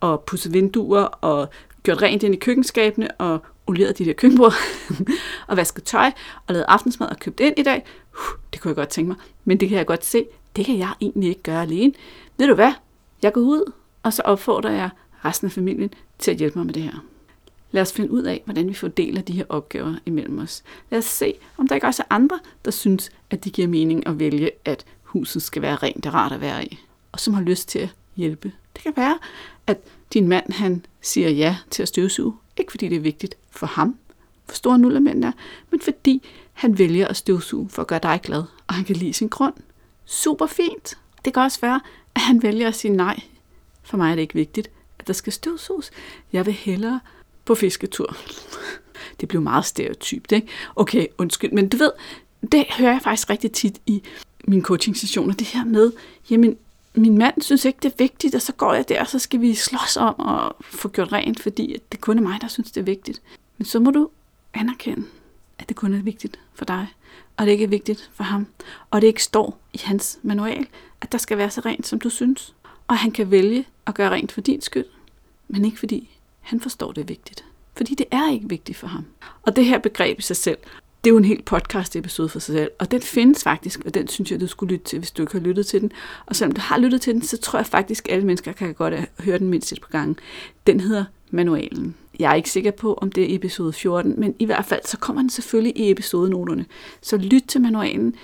og 0.00 0.20
pudset 0.20 0.52
vinduer 0.52 1.02
og 1.02 1.48
gjort 1.82 2.02
rent 2.02 2.22
ind 2.22 2.34
i 2.34 2.38
køkkenskabene 2.38 3.10
og 3.10 3.38
olieret 3.66 3.98
de 3.98 4.04
der 4.04 4.12
køkkenbord 4.12 4.52
og 5.48 5.56
vasket 5.56 5.84
tøj 5.84 6.10
og 6.46 6.54
lavet 6.54 6.64
aftensmad 6.68 7.08
og 7.08 7.18
købt 7.18 7.40
ind 7.40 7.54
i 7.58 7.62
dag. 7.62 7.84
Uh, 8.12 8.38
det 8.52 8.60
kunne 8.60 8.68
jeg 8.68 8.76
godt 8.76 8.88
tænke 8.88 9.08
mig. 9.08 9.16
Men 9.44 9.60
det 9.60 9.68
kan 9.68 9.78
jeg 9.78 9.86
godt 9.86 10.04
se, 10.04 10.26
det 10.56 10.66
kan 10.66 10.78
jeg 10.78 10.92
egentlig 11.00 11.28
ikke 11.28 11.42
gøre 11.42 11.62
alene. 11.62 11.92
Ved 12.36 12.46
du 12.46 12.54
hvad? 12.54 12.72
Jeg 13.22 13.32
går 13.32 13.40
ud, 13.40 13.72
og 14.02 14.12
så 14.12 14.22
opfordrer 14.22 14.70
jeg 14.70 14.90
resten 15.24 15.46
af 15.46 15.52
familien 15.52 15.90
til 16.18 16.30
at 16.30 16.36
hjælpe 16.36 16.58
mig 16.58 16.66
med 16.66 16.74
det 16.74 16.82
her. 16.82 17.04
Lad 17.70 17.82
os 17.82 17.92
finde 17.92 18.10
ud 18.10 18.22
af, 18.22 18.42
hvordan 18.44 18.68
vi 18.68 18.74
fordeler 18.74 19.20
de 19.20 19.32
her 19.32 19.44
opgaver 19.48 19.94
imellem 20.06 20.38
os. 20.38 20.62
Lad 20.90 20.98
os 20.98 21.04
se, 21.04 21.34
om 21.56 21.68
der 21.68 21.74
ikke 21.74 21.86
også 21.86 22.02
er 22.02 22.14
andre, 22.14 22.38
der 22.64 22.70
synes, 22.70 23.10
at 23.30 23.44
det 23.44 23.52
giver 23.52 23.68
mening 23.68 24.06
at 24.06 24.18
vælge, 24.18 24.50
at 24.64 24.84
huset 25.02 25.42
skal 25.42 25.62
være 25.62 25.76
rent 25.76 26.06
og 26.06 26.14
rart 26.14 26.32
at 26.32 26.40
være 26.40 26.64
i, 26.64 26.78
og 27.12 27.20
som 27.20 27.34
har 27.34 27.42
lyst 27.42 27.68
til 27.68 27.78
at 27.78 27.88
hjælpe. 28.16 28.52
Det 28.74 28.82
kan 28.82 28.92
være, 28.96 29.18
at 29.66 29.78
din 30.12 30.28
mand 30.28 30.52
han 30.52 30.86
siger 31.00 31.30
ja 31.30 31.56
til 31.70 31.82
at 31.82 31.88
støvsuge, 31.88 32.34
ikke 32.56 32.70
fordi 32.70 32.88
det 32.88 32.96
er 32.96 33.00
vigtigt 33.00 33.34
for 33.50 33.66
ham, 33.66 33.96
for 34.46 34.56
store 34.56 34.78
nullermænd 34.78 35.24
er, 35.24 35.32
men 35.70 35.80
fordi 35.80 36.22
han 36.52 36.78
vælger 36.78 37.08
at 37.08 37.16
støvsuge 37.16 37.68
for 37.68 37.82
at 37.82 37.88
gøre 37.88 38.00
dig 38.02 38.20
glad, 38.22 38.42
og 38.66 38.74
han 38.74 38.84
kan 38.84 38.96
lide 38.96 39.12
sin 39.12 39.28
grund. 39.28 39.54
Super 40.04 40.46
fint. 40.46 40.98
Det 41.24 41.34
kan 41.34 41.42
også 41.42 41.60
være, 41.60 41.80
at 42.14 42.20
han 42.20 42.42
vælger 42.42 42.68
at 42.68 42.74
sige 42.74 42.92
nej. 42.92 43.20
For 43.82 43.96
mig 43.96 44.10
er 44.10 44.14
det 44.14 44.22
ikke 44.22 44.34
vigtigt, 44.34 44.70
der 45.08 45.14
skal 45.14 45.32
støvsuges. 45.32 45.90
Jeg 46.32 46.46
vil 46.46 46.54
hellere 46.54 47.00
på 47.44 47.54
fisketur. 47.54 48.16
Det 49.20 49.28
blev 49.28 49.42
meget 49.42 49.64
stereotypt, 49.64 50.32
ikke? 50.32 50.48
Okay, 50.76 51.06
undskyld, 51.18 51.52
men 51.52 51.68
du 51.68 51.76
ved, 51.76 51.90
det 52.52 52.66
hører 52.78 52.92
jeg 52.92 53.02
faktisk 53.02 53.30
rigtig 53.30 53.52
tit 53.52 53.80
i 53.86 54.02
mine 54.44 54.62
coaching-sessioner, 54.62 55.34
det 55.34 55.46
her 55.46 55.64
med, 55.64 55.92
jamen, 56.30 56.56
min 56.94 57.18
mand 57.18 57.42
synes 57.42 57.64
ikke, 57.64 57.78
det 57.82 57.92
er 57.92 57.96
vigtigt, 57.98 58.34
og 58.34 58.42
så 58.42 58.52
går 58.52 58.74
jeg 58.74 58.88
der, 58.88 59.00
og 59.00 59.06
så 59.06 59.18
skal 59.18 59.40
vi 59.40 59.54
slås 59.54 59.96
om 59.96 60.28
at 60.28 60.52
få 60.60 60.88
gjort 60.88 61.12
rent, 61.12 61.40
fordi 61.40 61.76
det 61.92 62.00
kun 62.00 62.18
er 62.18 62.22
mig, 62.22 62.40
der 62.40 62.48
synes, 62.48 62.70
det 62.70 62.80
er 62.80 62.84
vigtigt. 62.84 63.22
Men 63.58 63.64
så 63.64 63.80
må 63.80 63.90
du 63.90 64.08
anerkende, 64.54 65.06
at 65.58 65.68
det 65.68 65.76
kun 65.76 65.94
er 65.94 66.02
vigtigt 66.02 66.38
for 66.54 66.64
dig, 66.64 66.86
og 67.36 67.46
det 67.46 67.52
ikke 67.52 67.64
er 67.64 67.68
vigtigt 67.68 68.10
for 68.14 68.24
ham, 68.24 68.46
og 68.90 69.00
det 69.00 69.06
ikke 69.06 69.22
står 69.22 69.60
i 69.72 69.80
hans 69.84 70.18
manual, 70.22 70.66
at 71.00 71.12
der 71.12 71.18
skal 71.18 71.38
være 71.38 71.50
så 71.50 71.60
rent, 71.60 71.86
som 71.86 72.00
du 72.00 72.10
synes. 72.10 72.54
Og 72.86 72.98
han 72.98 73.10
kan 73.10 73.30
vælge 73.30 73.66
at 73.86 73.94
gøre 73.94 74.10
rent 74.10 74.32
for 74.32 74.40
din 74.40 74.60
skyld, 74.60 74.84
men 75.48 75.64
ikke 75.64 75.78
fordi 75.78 76.18
han 76.40 76.60
forstår, 76.60 76.92
det 76.92 77.00
er 77.00 77.06
vigtigt. 77.06 77.44
Fordi 77.76 77.94
det 77.94 78.06
er 78.10 78.32
ikke 78.32 78.48
vigtigt 78.48 78.78
for 78.78 78.86
ham. 78.86 79.04
Og 79.42 79.56
det 79.56 79.64
her 79.64 79.78
begreb 79.78 80.18
i 80.18 80.22
sig 80.22 80.36
selv, 80.36 80.58
det 81.04 81.10
er 81.10 81.12
jo 81.12 81.18
en 81.18 81.24
helt 81.24 81.44
podcast 81.44 81.96
episode 81.96 82.28
for 82.28 82.38
sig 82.38 82.54
selv, 82.54 82.70
og 82.78 82.90
den 82.90 83.02
findes 83.02 83.42
faktisk, 83.42 83.80
og 83.84 83.94
den 83.94 84.08
synes 84.08 84.30
jeg, 84.30 84.40
du 84.40 84.46
skulle 84.46 84.72
lytte 84.72 84.84
til, 84.84 84.98
hvis 84.98 85.10
du 85.10 85.22
ikke 85.22 85.32
har 85.32 85.40
lyttet 85.40 85.66
til 85.66 85.80
den. 85.80 85.92
Og 86.26 86.36
selvom 86.36 86.54
du 86.54 86.60
har 86.60 86.78
lyttet 86.78 87.00
til 87.00 87.14
den, 87.14 87.22
så 87.22 87.36
tror 87.36 87.58
jeg 87.58 87.66
faktisk, 87.66 88.08
at 88.08 88.14
alle 88.14 88.26
mennesker 88.26 88.52
kan 88.52 88.74
godt 88.74 88.94
høre 89.18 89.38
den 89.38 89.48
mindst 89.48 89.72
et 89.72 89.80
par 89.80 89.88
gange. 89.88 90.16
Den 90.66 90.80
hedder 90.80 91.04
Manualen. 91.30 91.94
Jeg 92.18 92.30
er 92.30 92.34
ikke 92.34 92.50
sikker 92.50 92.70
på, 92.70 92.94
om 92.94 93.12
det 93.12 93.32
er 93.32 93.36
episode 93.36 93.72
14, 93.72 94.14
men 94.20 94.34
i 94.38 94.44
hvert 94.44 94.64
fald 94.64 94.80
så 94.84 94.96
kommer 94.96 95.22
den 95.22 95.30
selvfølgelig 95.30 95.76
i 95.76 95.90
episodenoterne. 95.90 96.66
Så 97.00 97.16
lyt 97.16 97.44
til 97.48 97.60
manualen, 97.60 98.14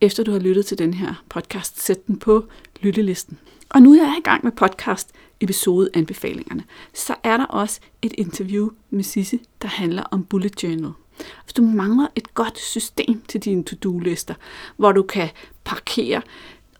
efter 0.00 0.24
du 0.24 0.32
har 0.32 0.38
lyttet 0.38 0.66
til 0.66 0.78
den 0.78 0.94
her 0.94 1.24
podcast. 1.28 1.82
Sæt 1.82 2.06
den 2.06 2.18
på 2.18 2.44
lyttelisten. 2.80 3.38
Og 3.68 3.82
nu 3.82 3.92
er 3.92 3.96
jeg 3.96 4.16
i 4.18 4.22
gang 4.22 4.44
med 4.44 4.52
podcast 4.52 5.10
episodeanbefalingerne. 5.40 6.64
Så 6.94 7.14
er 7.22 7.36
der 7.36 7.46
også 7.46 7.80
et 8.02 8.12
interview 8.18 8.70
med 8.90 9.04
Sisse, 9.04 9.38
der 9.62 9.68
handler 9.68 10.02
om 10.02 10.24
bullet 10.24 10.62
journal. 10.62 10.92
Hvis 11.44 11.52
du 11.52 11.62
mangler 11.62 12.06
et 12.16 12.34
godt 12.34 12.58
system 12.58 13.22
til 13.28 13.40
dine 13.40 13.64
to-do-lister, 13.64 14.34
hvor 14.76 14.92
du 14.92 15.02
kan 15.02 15.28
parkere 15.64 16.22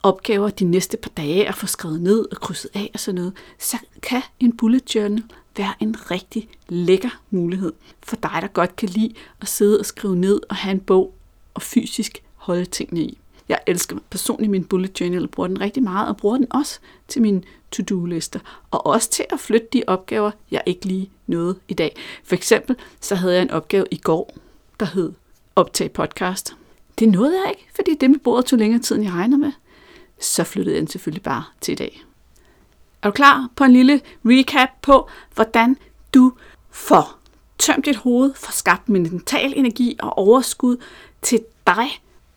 opgaver 0.02 0.50
de 0.50 0.64
næste 0.64 0.96
par 0.96 1.10
dage 1.10 1.48
og 1.48 1.54
få 1.54 1.66
skrevet 1.66 2.00
ned 2.00 2.26
og 2.30 2.36
krydset 2.36 2.70
af 2.74 2.90
og 2.94 3.00
sådan 3.00 3.14
noget, 3.14 3.32
så 3.58 3.78
kan 4.02 4.22
en 4.40 4.56
bullet 4.56 4.94
journal 4.94 5.22
være 5.56 5.74
en 5.80 6.10
rigtig 6.10 6.48
lækker 6.68 7.20
mulighed 7.30 7.72
for 8.02 8.16
dig, 8.16 8.38
der 8.40 8.48
godt 8.48 8.76
kan 8.76 8.88
lide 8.88 9.14
at 9.40 9.48
sidde 9.48 9.78
og 9.78 9.86
skrive 9.86 10.16
ned 10.16 10.40
og 10.48 10.56
have 10.56 10.72
en 10.72 10.80
bog 10.80 11.14
og 11.54 11.62
fysisk 11.62 12.22
holde 12.34 12.64
tingene 12.64 13.00
i. 13.00 13.19
Jeg 13.50 13.58
elsker 13.66 13.96
personligt 14.10 14.50
min 14.50 14.64
bullet 14.64 15.00
journal 15.00 15.22
og 15.22 15.30
bruger 15.30 15.46
den 15.46 15.60
rigtig 15.60 15.82
meget, 15.82 16.08
og 16.08 16.16
bruger 16.16 16.36
den 16.36 16.46
også 16.50 16.78
til 17.08 17.22
mine 17.22 17.42
to-do-lister, 17.70 18.40
og 18.70 18.86
også 18.86 19.10
til 19.10 19.24
at 19.30 19.40
flytte 19.40 19.66
de 19.72 19.82
opgaver, 19.86 20.30
jeg 20.50 20.62
ikke 20.66 20.86
lige 20.86 21.10
nåede 21.26 21.58
i 21.68 21.74
dag. 21.74 21.96
For 22.24 22.34
eksempel, 22.34 22.76
så 23.00 23.14
havde 23.14 23.34
jeg 23.34 23.42
en 23.42 23.50
opgave 23.50 23.86
i 23.90 23.96
går, 23.96 24.36
der 24.80 24.86
hed 24.86 25.12
optag 25.56 25.92
podcast. 25.92 26.56
Det 26.98 27.08
nåede 27.08 27.40
jeg 27.42 27.50
ikke, 27.50 27.68
fordi 27.74 27.94
det 27.94 28.10
med 28.10 28.18
bordet 28.18 28.44
tog 28.44 28.58
længere 28.58 28.82
tid, 28.82 28.96
end 28.96 29.04
jeg 29.04 29.12
regner 29.12 29.36
med. 29.36 29.52
Så 30.20 30.44
flyttede 30.44 30.74
jeg 30.74 30.80
den 30.80 30.88
selvfølgelig 30.88 31.22
bare 31.22 31.44
til 31.60 31.72
i 31.72 31.76
dag. 31.76 32.04
Er 33.02 33.08
du 33.08 33.12
klar 33.12 33.48
på 33.56 33.64
en 33.64 33.72
lille 33.72 34.00
recap 34.24 34.68
på, 34.82 35.08
hvordan 35.34 35.76
du 36.14 36.32
får 36.70 37.18
tømt 37.58 37.86
dit 37.86 37.96
hoved, 37.96 38.34
får 38.34 38.52
skabt 38.52 38.88
mental 38.88 39.52
energi 39.56 39.96
og 40.02 40.18
overskud 40.18 40.76
til 41.22 41.40
dig, 41.66 41.88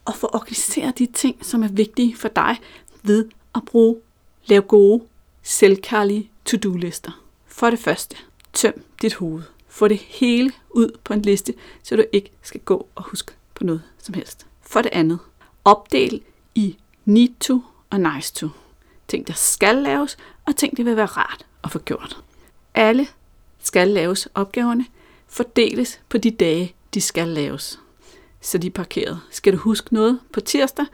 og 0.05 0.15
få 0.15 0.29
organiseret 0.33 0.99
de 0.99 1.05
ting, 1.05 1.45
som 1.45 1.63
er 1.63 1.67
vigtige 1.67 2.15
for 2.15 2.27
dig, 2.27 2.57
ved 3.03 3.29
at 3.55 3.65
bruge, 3.65 3.97
lave 4.45 4.61
gode, 4.61 5.03
selvkærlige 5.43 6.29
to-do-lister. 6.45 7.11
For 7.47 7.69
det 7.69 7.79
første, 7.79 8.17
tøm 8.53 8.73
dit 9.01 9.13
hoved. 9.13 9.43
Få 9.67 9.87
det 9.87 9.97
hele 9.97 10.51
ud 10.69 10.97
på 11.03 11.13
en 11.13 11.21
liste, 11.21 11.53
så 11.83 11.95
du 11.95 12.03
ikke 12.11 12.31
skal 12.41 12.61
gå 12.61 12.87
og 12.95 13.03
huske 13.03 13.31
på 13.55 13.63
noget 13.63 13.83
som 13.97 14.13
helst. 14.13 14.45
For 14.61 14.81
det 14.81 14.91
andet, 14.93 15.19
opdel 15.65 16.21
i 16.55 16.77
need 17.05 17.29
to 17.39 17.61
og 17.89 17.99
nice 17.99 18.33
to. 18.33 18.47
Ting, 19.07 19.27
der 19.27 19.33
skal 19.33 19.75
laves, 19.75 20.17
og 20.45 20.55
ting, 20.55 20.77
det 20.77 20.85
vil 20.85 20.95
være 20.95 21.05
rart 21.05 21.45
at 21.63 21.71
få 21.71 21.79
gjort. 21.79 22.23
Alle 22.73 23.07
skal 23.59 23.87
laves 23.87 24.27
opgaverne, 24.33 24.85
fordeles 25.27 25.99
på 26.09 26.17
de 26.17 26.31
dage, 26.31 26.75
de 26.93 27.01
skal 27.01 27.27
laves. 27.27 27.79
Så 28.43 28.57
de 28.57 28.67
er 28.67 28.71
parkeret. 28.71 29.19
Skal 29.31 29.53
du 29.53 29.57
huske 29.57 29.93
noget 29.93 30.19
på 30.33 30.41
tirsdag, 30.41 30.85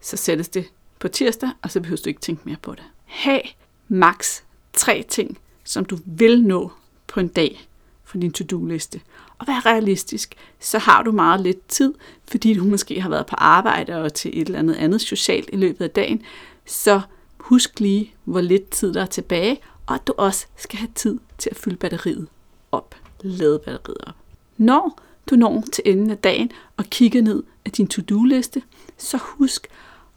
så 0.00 0.16
sættes 0.16 0.48
det 0.48 0.64
på 0.98 1.08
tirsdag, 1.08 1.50
og 1.62 1.70
så 1.70 1.80
behøver 1.80 2.00
du 2.04 2.08
ikke 2.08 2.20
tænke 2.20 2.42
mere 2.44 2.56
på 2.62 2.72
det. 2.74 2.84
Ha' 3.04 3.40
maks 3.88 4.44
tre 4.72 5.04
ting, 5.08 5.38
som 5.64 5.84
du 5.84 5.98
vil 6.04 6.42
nå 6.42 6.72
på 7.06 7.20
en 7.20 7.28
dag 7.28 7.68
for 8.04 8.18
din 8.18 8.32
to-do-liste. 8.32 9.00
Og 9.38 9.46
vær 9.46 9.66
realistisk, 9.66 10.34
så 10.60 10.78
har 10.78 11.02
du 11.02 11.12
meget 11.12 11.40
lidt 11.40 11.68
tid, 11.68 11.94
fordi 12.24 12.54
du 12.54 12.64
måske 12.64 13.00
har 13.00 13.08
været 13.08 13.26
på 13.26 13.36
arbejde 13.38 14.02
og 14.02 14.14
til 14.14 14.40
et 14.40 14.46
eller 14.46 14.58
andet 14.58 14.74
andet 14.74 15.00
socialt 15.00 15.50
i 15.52 15.56
løbet 15.56 15.84
af 15.84 15.90
dagen. 15.90 16.22
Så 16.66 17.00
husk 17.38 17.80
lige, 17.80 18.14
hvor 18.24 18.40
lidt 18.40 18.70
tid 18.70 18.94
der 18.94 19.02
er 19.02 19.06
tilbage, 19.06 19.60
og 19.86 19.94
at 19.94 20.06
du 20.06 20.14
også 20.16 20.46
skal 20.56 20.78
have 20.78 20.90
tid 20.94 21.18
til 21.38 21.50
at 21.50 21.56
fylde 21.56 21.76
batteriet 21.76 22.28
op. 22.72 22.94
Lade 23.20 23.58
batteriet 23.58 24.04
op. 24.06 24.14
Når 24.56 25.00
du 25.30 25.36
når 25.36 25.64
til 25.72 25.82
enden 25.86 26.10
af 26.10 26.18
dagen 26.18 26.52
og 26.76 26.84
kigger 26.84 27.22
ned 27.22 27.42
af 27.64 27.72
din 27.72 27.88
to-do-liste, 27.88 28.62
så 28.96 29.16
husk 29.16 29.68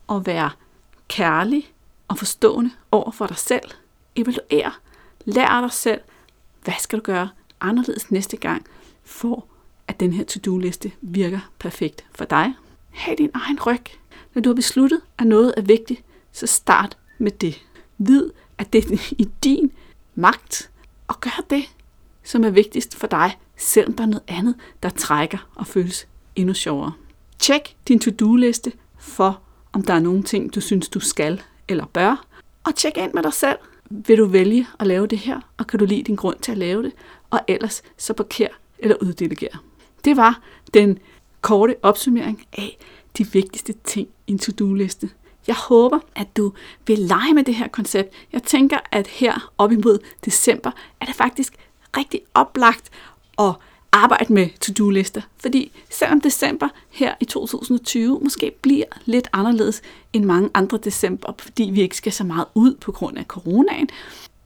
at 0.10 0.26
være 0.26 0.50
kærlig 1.08 1.74
og 2.08 2.18
forstående 2.18 2.72
over 2.92 3.12
for 3.12 3.28
dig 3.28 3.38
selv. 3.38 3.72
Evaluer. 4.16 4.80
Lær 5.26 5.62
dig 5.62 5.72
selv, 5.72 6.02
hvad 6.64 6.74
skal 6.80 7.00
du 7.00 7.04
gøre 7.04 7.30
anderledes 7.62 8.12
næste 8.12 8.38
gang, 8.38 8.66
for 9.04 9.46
at 9.88 10.00
den 10.00 10.14
her 10.14 10.24
to-do-liste 10.24 10.92
virker 11.02 11.40
perfekt 11.60 12.06
for 12.16 12.26
dig. 12.26 12.54
Ha' 12.90 13.16
din 13.18 13.32
egen 13.34 13.60
ryg. 13.60 13.86
Når 14.34 14.42
du 14.42 14.50
har 14.50 14.56
besluttet, 14.56 15.02
at 15.18 15.28
noget 15.28 15.54
er 15.58 15.62
vigtigt, 15.62 16.04
så 16.32 16.48
start 16.48 16.98
med 17.18 17.32
det. 17.32 17.62
Vid, 17.98 18.30
at 18.58 18.74
det 18.74 18.92
er 18.92 19.14
i 19.18 19.30
din 19.44 19.72
magt 20.16 20.70
at 21.10 21.20
gøre 21.20 21.44
det, 21.50 21.64
som 22.24 22.44
er 22.44 22.50
vigtigst 22.50 22.96
for 22.96 23.08
dig, 23.08 23.38
selvom 23.62 23.94
der 23.94 24.04
er 24.04 24.08
noget 24.08 24.24
andet, 24.28 24.56
der 24.84 24.90
trækker 24.90 25.50
og 25.56 25.68
føles 25.68 26.08
endnu 26.36 26.54
sjovere. 26.54 26.92
Tjek 27.40 27.76
din 27.88 28.00
to-do-liste 28.00 28.72
for, 29.00 29.42
om 29.74 29.84
der 29.84 29.94
er 29.94 30.00
nogle 30.00 30.24
ting, 30.24 30.56
du 30.56 30.62
synes, 30.62 30.90
du 30.90 31.00
skal 31.00 31.42
eller 31.68 31.86
bør. 31.86 32.26
Og 32.64 32.76
tjek 32.76 32.98
ind 32.98 33.14
med 33.14 33.24
dig 33.24 33.34
selv. 33.34 33.58
Vil 33.90 34.18
du 34.18 34.26
vælge 34.26 34.68
at 34.80 34.88
lave 34.88 35.08
det 35.08 35.18
her, 35.18 35.40
og 35.58 35.68
kan 35.68 35.80
du 35.80 35.86
lide 35.86 36.04
din 36.04 36.16
grund 36.16 36.38
til 36.42 36.52
at 36.52 36.58
lave 36.58 36.84
det? 36.84 36.92
Og 37.30 37.40
ellers 37.48 37.84
så 37.98 38.14
parker 38.14 38.48
eller 38.80 38.96
uddelegere. 39.02 39.58
Det 40.06 40.18
var 40.18 40.42
den 40.74 41.00
korte 41.42 41.76
opsummering 41.82 42.48
af 42.54 42.78
de 43.18 43.32
vigtigste 43.32 43.74
ting 43.84 44.08
i 44.28 44.32
en 44.32 44.40
to-do-liste. 44.40 45.10
Jeg 45.48 45.56
håber, 45.56 46.00
at 46.16 46.38
du 46.38 46.54
vil 46.88 47.00
lege 47.00 47.34
med 47.34 47.44
det 47.44 47.56
her 47.56 47.68
koncept. 47.68 48.14
Jeg 48.34 48.44
tænker, 48.44 48.78
at 48.92 49.08
her 49.08 49.52
op 49.58 49.72
imod 49.72 50.00
december 50.26 50.72
er 51.02 51.06
det 51.06 51.16
faktisk 51.16 51.54
rigtig 51.98 52.22
oplagt 52.34 52.90
at 53.40 53.54
arbejde 53.92 54.34
med 54.34 54.50
to-do-lister, 54.62 55.22
fordi 55.40 55.72
selvom 55.90 56.22
december 56.22 56.68
her 56.90 57.14
i 57.20 57.26
2020 57.26 58.20
måske 58.24 58.52
bliver 58.62 58.86
lidt 59.06 59.28
anderledes 59.34 59.82
end 60.14 60.26
mange 60.26 60.50
andre 60.54 60.78
december, 60.78 61.34
fordi 61.40 61.64
vi 61.64 61.82
ikke 61.82 61.98
skal 61.98 62.12
så 62.12 62.24
meget 62.24 62.46
ud 62.56 62.76
på 62.76 62.92
grund 62.92 63.18
af 63.18 63.26
coronaen, 63.26 63.90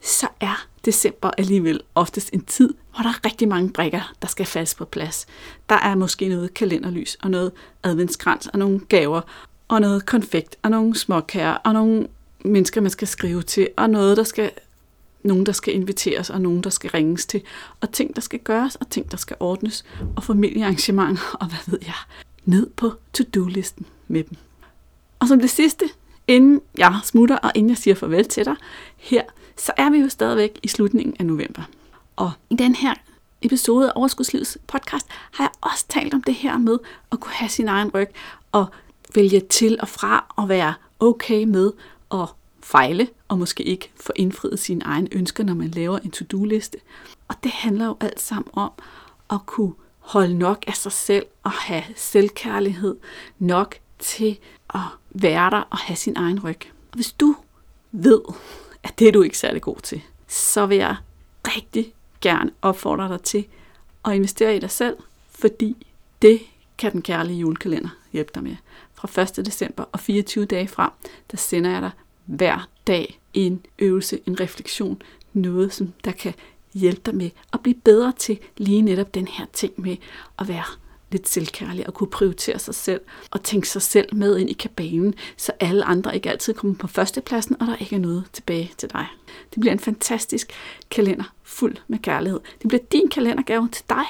så 0.02 0.28
er 0.40 0.68
december 0.86 1.32
alligevel 1.38 1.82
oftest 1.96 2.30
en 2.34 2.46
tid, 2.46 2.74
hvor 2.94 3.04
der 3.04 3.10
er 3.10 3.26
rigtig 3.26 3.48
mange 3.48 3.70
brikker, 3.70 4.14
der 4.22 4.28
skal 4.28 4.46
falde 4.46 4.76
på 4.78 4.86
plads. 4.86 5.26
Der 5.70 5.76
er 5.76 5.96
måske 5.96 6.28
noget 6.28 6.54
kalenderlys, 6.54 7.18
og 7.22 7.32
noget 7.32 7.52
adventskrans, 7.84 8.48
og 8.48 8.60
nogle 8.60 8.80
gaver, 8.80 9.22
og 9.68 9.82
noget 9.82 10.06
konfekt, 10.06 10.56
og 10.64 10.72
nogle 10.72 10.96
småkager, 10.96 11.54
og 11.54 11.74
nogle 11.74 12.08
mennesker, 12.46 12.82
man 12.82 12.92
skal 12.92 13.08
skrive 13.08 13.42
til, 13.42 13.68
og 13.78 13.90
noget, 13.90 14.18
der 14.18 14.24
skal 14.24 14.52
nogen, 15.26 15.46
der 15.46 15.52
skal 15.52 15.74
inviteres, 15.74 16.30
og 16.30 16.42
nogen, 16.42 16.62
der 16.62 16.70
skal 16.70 16.90
ringes 16.90 17.26
til, 17.26 17.42
og 17.82 17.92
ting, 17.92 18.16
der 18.16 18.22
skal 18.22 18.40
gøres, 18.40 18.76
og 18.76 18.90
ting, 18.90 19.12
der 19.12 19.18
skal 19.18 19.36
ordnes, 19.40 19.86
og 20.16 20.24
familiearrangementer, 20.24 21.38
og 21.40 21.48
hvad 21.48 21.60
ved 21.66 21.80
jeg, 21.82 21.96
ned 22.46 22.70
på 22.76 22.94
to-do-listen 23.14 23.86
med 24.08 24.24
dem. 24.24 24.38
Og 25.20 25.28
som 25.28 25.40
det 25.40 25.50
sidste, 25.50 25.86
inden 26.28 26.62
jeg 26.78 27.00
smutter, 27.04 27.38
og 27.38 27.52
inden 27.56 27.70
jeg 27.70 27.78
siger 27.78 27.96
farvel 27.96 28.26
til 28.26 28.46
dig 28.46 28.56
her, 28.98 29.22
så 29.58 29.72
er 29.78 29.90
vi 29.90 29.98
jo 29.98 30.10
stadigvæk 30.10 30.60
i 30.64 30.68
slutningen 30.68 31.16
af 31.20 31.26
november. 31.26 31.62
Og 32.16 32.32
i 32.50 32.56
den 32.56 32.76
her 32.76 32.94
episode 33.42 33.88
af 33.88 33.92
Overskudslivets 33.96 34.58
podcast 34.68 35.08
har 35.10 35.44
jeg 35.44 35.52
også 35.62 35.86
talt 35.90 36.14
om 36.14 36.24
det 36.24 36.34
her 36.34 36.58
med 36.58 36.78
at 37.12 37.20
kunne 37.20 37.34
have 37.34 37.50
sin 37.50 37.68
egen 37.68 37.90
ryg 37.90 38.10
og 38.52 38.66
vælge 39.16 39.40
til 39.40 39.78
og 39.82 39.88
fra 39.88 40.34
og 40.36 40.50
være 40.50 40.74
okay 41.00 41.44
med 41.44 41.72
at 42.12 42.28
fejle 42.66 43.08
og 43.28 43.40
måske 43.40 43.64
ikke 43.64 43.92
få 43.96 44.14
indfriet 44.16 44.60
sine 44.60 44.86
egne 44.86 45.08
ønsker, 45.12 45.44
når 45.44 45.54
man 45.54 45.68
laver 45.68 46.00
en 46.00 46.12
to-do-liste. 46.12 46.78
Og 47.28 47.36
det 47.44 47.52
handler 47.52 47.86
jo 47.86 47.98
alt 48.00 48.22
sammen 48.22 48.50
om 48.54 48.72
at 49.30 49.40
kunne 49.46 49.74
holde 50.00 50.38
nok 50.38 50.64
af 50.68 50.76
sig 50.76 50.92
selv 50.92 51.26
og 51.44 51.52
have 51.52 51.84
selvkærlighed 51.96 52.98
nok 53.40 53.76
til 54.00 54.40
at 54.74 54.80
være 55.10 55.50
der 55.50 55.62
og 55.62 55.78
have 55.78 55.96
sin 55.96 56.18
egen 56.18 56.44
ryg. 56.44 56.60
Og 56.92 56.96
hvis 56.96 57.12
du 57.12 57.36
ved, 57.92 58.22
at 58.84 59.00
det 59.00 59.08
er 59.08 59.12
du 59.12 59.22
ikke 59.22 59.38
særlig 59.38 59.62
god 59.62 59.78
til, 59.84 60.02
så 60.28 60.66
vil 60.66 60.78
jeg 60.78 60.96
rigtig 61.48 61.94
gerne 62.22 62.52
opfordre 62.62 63.08
dig 63.08 63.22
til 63.22 63.46
at 64.06 64.16
investere 64.16 64.56
i 64.56 64.60
dig 64.60 64.72
selv, 64.72 64.98
fordi 65.30 65.88
det 66.22 66.42
kan 66.78 66.92
den 66.92 67.02
kærlige 67.02 67.40
julekalender 67.40 67.90
hjælpe 68.12 68.32
dig 68.36 68.44
med. 68.44 68.56
Fra 68.94 69.22
1. 69.40 69.46
december 69.46 69.84
og 69.92 70.00
24 70.00 70.46
dage 70.46 70.68
frem, 70.68 70.92
der 71.32 71.38
sender 71.38 71.72
jeg 71.72 71.82
dig 71.82 71.92
hver 72.26 72.70
dag 72.88 73.20
en 73.34 73.66
øvelse, 73.80 74.20
en 74.26 74.40
refleksion, 74.40 75.02
noget, 75.34 75.74
som 75.74 75.94
der 76.06 76.12
kan 76.12 76.34
hjælpe 76.74 77.02
dig 77.06 77.16
med 77.16 77.30
at 77.54 77.60
blive 77.60 77.76
bedre 77.76 78.14
til 78.18 78.40
lige 78.58 78.82
netop 78.82 79.14
den 79.14 79.28
her 79.28 79.46
ting 79.54 79.74
med 79.78 79.98
at 80.40 80.48
være 80.48 80.64
lidt 81.12 81.30
selvkærlig 81.30 81.88
og 81.88 81.94
kunne 81.94 82.10
prioritere 82.10 82.60
sig 82.60 82.76
selv 82.76 83.02
og 83.32 83.44
tænke 83.44 83.70
sig 83.70 83.82
selv 83.82 84.16
med 84.16 84.38
ind 84.38 84.50
i 84.50 84.54
kabanen, 84.54 85.14
så 85.38 85.52
alle 85.60 85.86
andre 85.86 86.16
ikke 86.16 86.30
altid 86.30 86.54
kommer 86.54 86.76
på 86.76 86.88
førstepladsen, 86.88 87.62
og 87.62 87.68
der 87.68 87.76
ikke 87.76 87.96
er 87.96 88.00
noget 88.00 88.24
tilbage 88.34 88.72
til 88.78 88.90
dig. 88.94 89.08
Det 89.54 89.60
bliver 89.60 89.74
en 89.74 89.80
fantastisk 89.80 90.52
kalender 90.90 91.34
fuld 91.44 91.76
med 91.88 92.00
kærlighed. 92.00 92.40
Det 92.62 92.68
bliver 92.68 92.84
din 92.92 93.10
kalendergave 93.10 93.70
til 93.72 93.84
dig, 93.90 94.06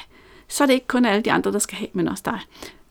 så 0.47 0.63
er 0.63 0.67
det 0.67 0.73
ikke 0.73 0.87
kun 0.87 1.05
alle 1.05 1.21
de 1.21 1.31
andre, 1.31 1.51
der 1.51 1.59
skal 1.59 1.77
have, 1.77 1.89
men 1.93 2.07
også 2.07 2.23
dig. 2.25 2.39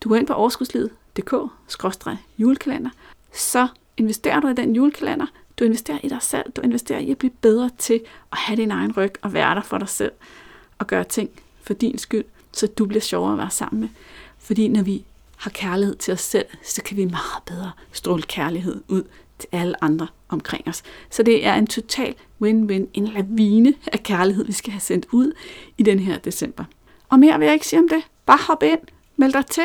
Du 0.00 0.08
går 0.08 0.16
ind 0.16 0.26
på 0.26 0.32
overskudslivet.dk-julekalender, 0.32 2.90
så 3.32 3.68
investerer 3.96 4.40
du 4.40 4.48
i 4.48 4.54
den 4.54 4.76
julekalender, 4.76 5.26
du 5.58 5.64
investerer 5.64 5.98
i 6.02 6.08
dig 6.08 6.22
selv, 6.22 6.52
du 6.52 6.60
investerer 6.60 6.98
i 6.98 7.10
at 7.10 7.18
blive 7.18 7.32
bedre 7.40 7.70
til 7.78 8.00
at 8.32 8.38
have 8.38 8.56
din 8.56 8.70
egen 8.70 8.96
ryg 8.96 9.12
og 9.22 9.32
være 9.32 9.54
der 9.54 9.62
for 9.62 9.78
dig 9.78 9.88
selv 9.88 10.12
og 10.78 10.86
gøre 10.86 11.04
ting 11.04 11.30
for 11.62 11.74
din 11.74 11.98
skyld, 11.98 12.24
så 12.52 12.66
du 12.66 12.86
bliver 12.86 13.00
sjovere 13.00 13.32
at 13.32 13.38
være 13.38 13.50
sammen 13.50 13.80
med. 13.80 13.88
Fordi 14.38 14.68
når 14.68 14.82
vi 14.82 15.04
har 15.36 15.50
kærlighed 15.50 15.94
til 15.94 16.12
os 16.12 16.20
selv, 16.20 16.46
så 16.64 16.82
kan 16.82 16.96
vi 16.96 17.04
meget 17.04 17.42
bedre 17.46 17.70
stråle 17.92 18.22
kærlighed 18.22 18.82
ud 18.88 19.02
til 19.38 19.48
alle 19.52 19.84
andre 19.84 20.06
omkring 20.28 20.68
os. 20.68 20.82
Så 21.10 21.22
det 21.22 21.46
er 21.46 21.54
en 21.54 21.66
total 21.66 22.14
win-win, 22.42 22.86
en 22.94 23.04
lavine 23.04 23.74
af 23.92 24.02
kærlighed, 24.02 24.44
vi 24.44 24.52
skal 24.52 24.72
have 24.72 24.80
sendt 24.80 25.06
ud 25.12 25.32
i 25.78 25.82
den 25.82 25.98
her 25.98 26.18
december. 26.18 26.64
Og 27.08 27.18
mere 27.18 27.38
vil 27.38 27.44
jeg 27.44 27.54
ikke 27.54 27.66
sige 27.66 27.80
om 27.80 27.88
det. 27.88 28.02
Bare 28.26 28.38
hop 28.46 28.62
ind, 28.62 28.78
meld 29.16 29.32
dig 29.32 29.46
til, 29.46 29.64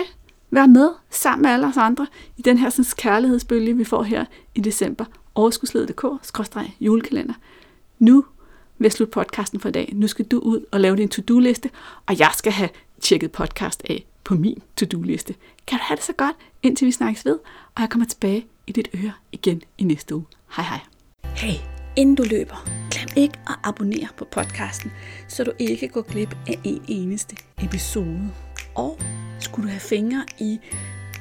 vær 0.51 0.65
med 0.65 0.89
sammen 1.09 1.41
med 1.41 1.51
alle 1.51 1.67
os 1.67 1.77
andre 1.77 2.07
i 2.37 2.41
den 2.41 2.57
her 2.57 2.69
sådan, 2.69 2.85
kærlighedsbølge, 2.97 3.77
vi 3.77 3.83
får 3.83 4.03
her 4.03 4.25
i 4.55 4.59
december. 4.59 5.05
Overskudsledet.dk-julekalender. 5.35 7.33
Nu 7.99 8.25
vil 8.77 8.85
jeg 8.85 8.91
slutte 8.91 9.11
podcasten 9.11 9.59
for 9.59 9.69
i 9.69 9.71
dag. 9.71 9.91
Nu 9.93 10.07
skal 10.07 10.25
du 10.25 10.39
ud 10.39 10.65
og 10.71 10.79
lave 10.79 10.95
din 10.95 11.09
to-do-liste, 11.09 11.69
og 12.05 12.19
jeg 12.19 12.31
skal 12.33 12.51
have 12.51 12.69
tjekket 13.01 13.31
podcast 13.31 13.81
af 13.89 14.05
på 14.23 14.35
min 14.35 14.61
to-do-liste. 14.77 15.35
Kan 15.67 15.77
du 15.77 15.83
have 15.87 15.95
det 15.95 16.03
så 16.03 16.13
godt, 16.13 16.35
indtil 16.63 16.85
vi 16.85 16.91
snakkes 16.91 17.25
ved, 17.25 17.39
og 17.75 17.81
jeg 17.81 17.89
kommer 17.89 18.05
tilbage 18.05 18.45
i 18.67 18.71
dit 18.71 18.89
øre 18.95 19.11
igen 19.31 19.61
i 19.77 19.83
næste 19.83 20.15
uge. 20.15 20.25
Hej 20.55 20.65
hej. 20.65 20.79
Hey, 21.23 21.53
inden 21.95 22.15
du 22.15 22.23
løber, 22.23 22.65
glem 22.91 23.07
ikke 23.15 23.39
at 23.47 23.55
abonnere 23.63 24.07
på 24.17 24.25
podcasten, 24.31 24.91
så 25.27 25.43
du 25.43 25.51
ikke 25.59 25.87
går 25.87 26.01
glip 26.01 26.35
af 26.47 26.59
en 26.63 26.81
eneste 26.87 27.35
episode. 27.63 28.29
Og 28.75 28.99
skulle 29.51 29.67
du 29.67 29.71
have 29.71 29.79
fingre 29.79 30.25
i 30.39 30.59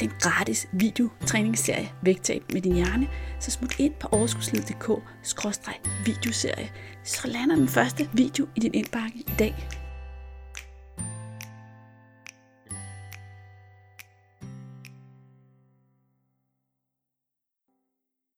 den 0.01 0.12
gratis 0.21 0.69
videotræningsserie 0.73 1.91
Vægtab 2.03 2.43
med 2.53 2.61
din 2.61 2.75
hjerne, 2.75 3.09
så 3.41 3.51
smut 3.51 3.79
ind 3.79 3.95
på 4.01 4.09
overskudslivet.dk-videoserie, 4.12 6.71
så 7.05 7.29
lander 7.29 7.57
den 7.57 7.69
første 7.69 8.09
video 8.12 8.47
i 8.57 8.61
din 8.61 8.75
indbakke 8.75 9.19
i 9.19 9.27
dag. 9.38 9.69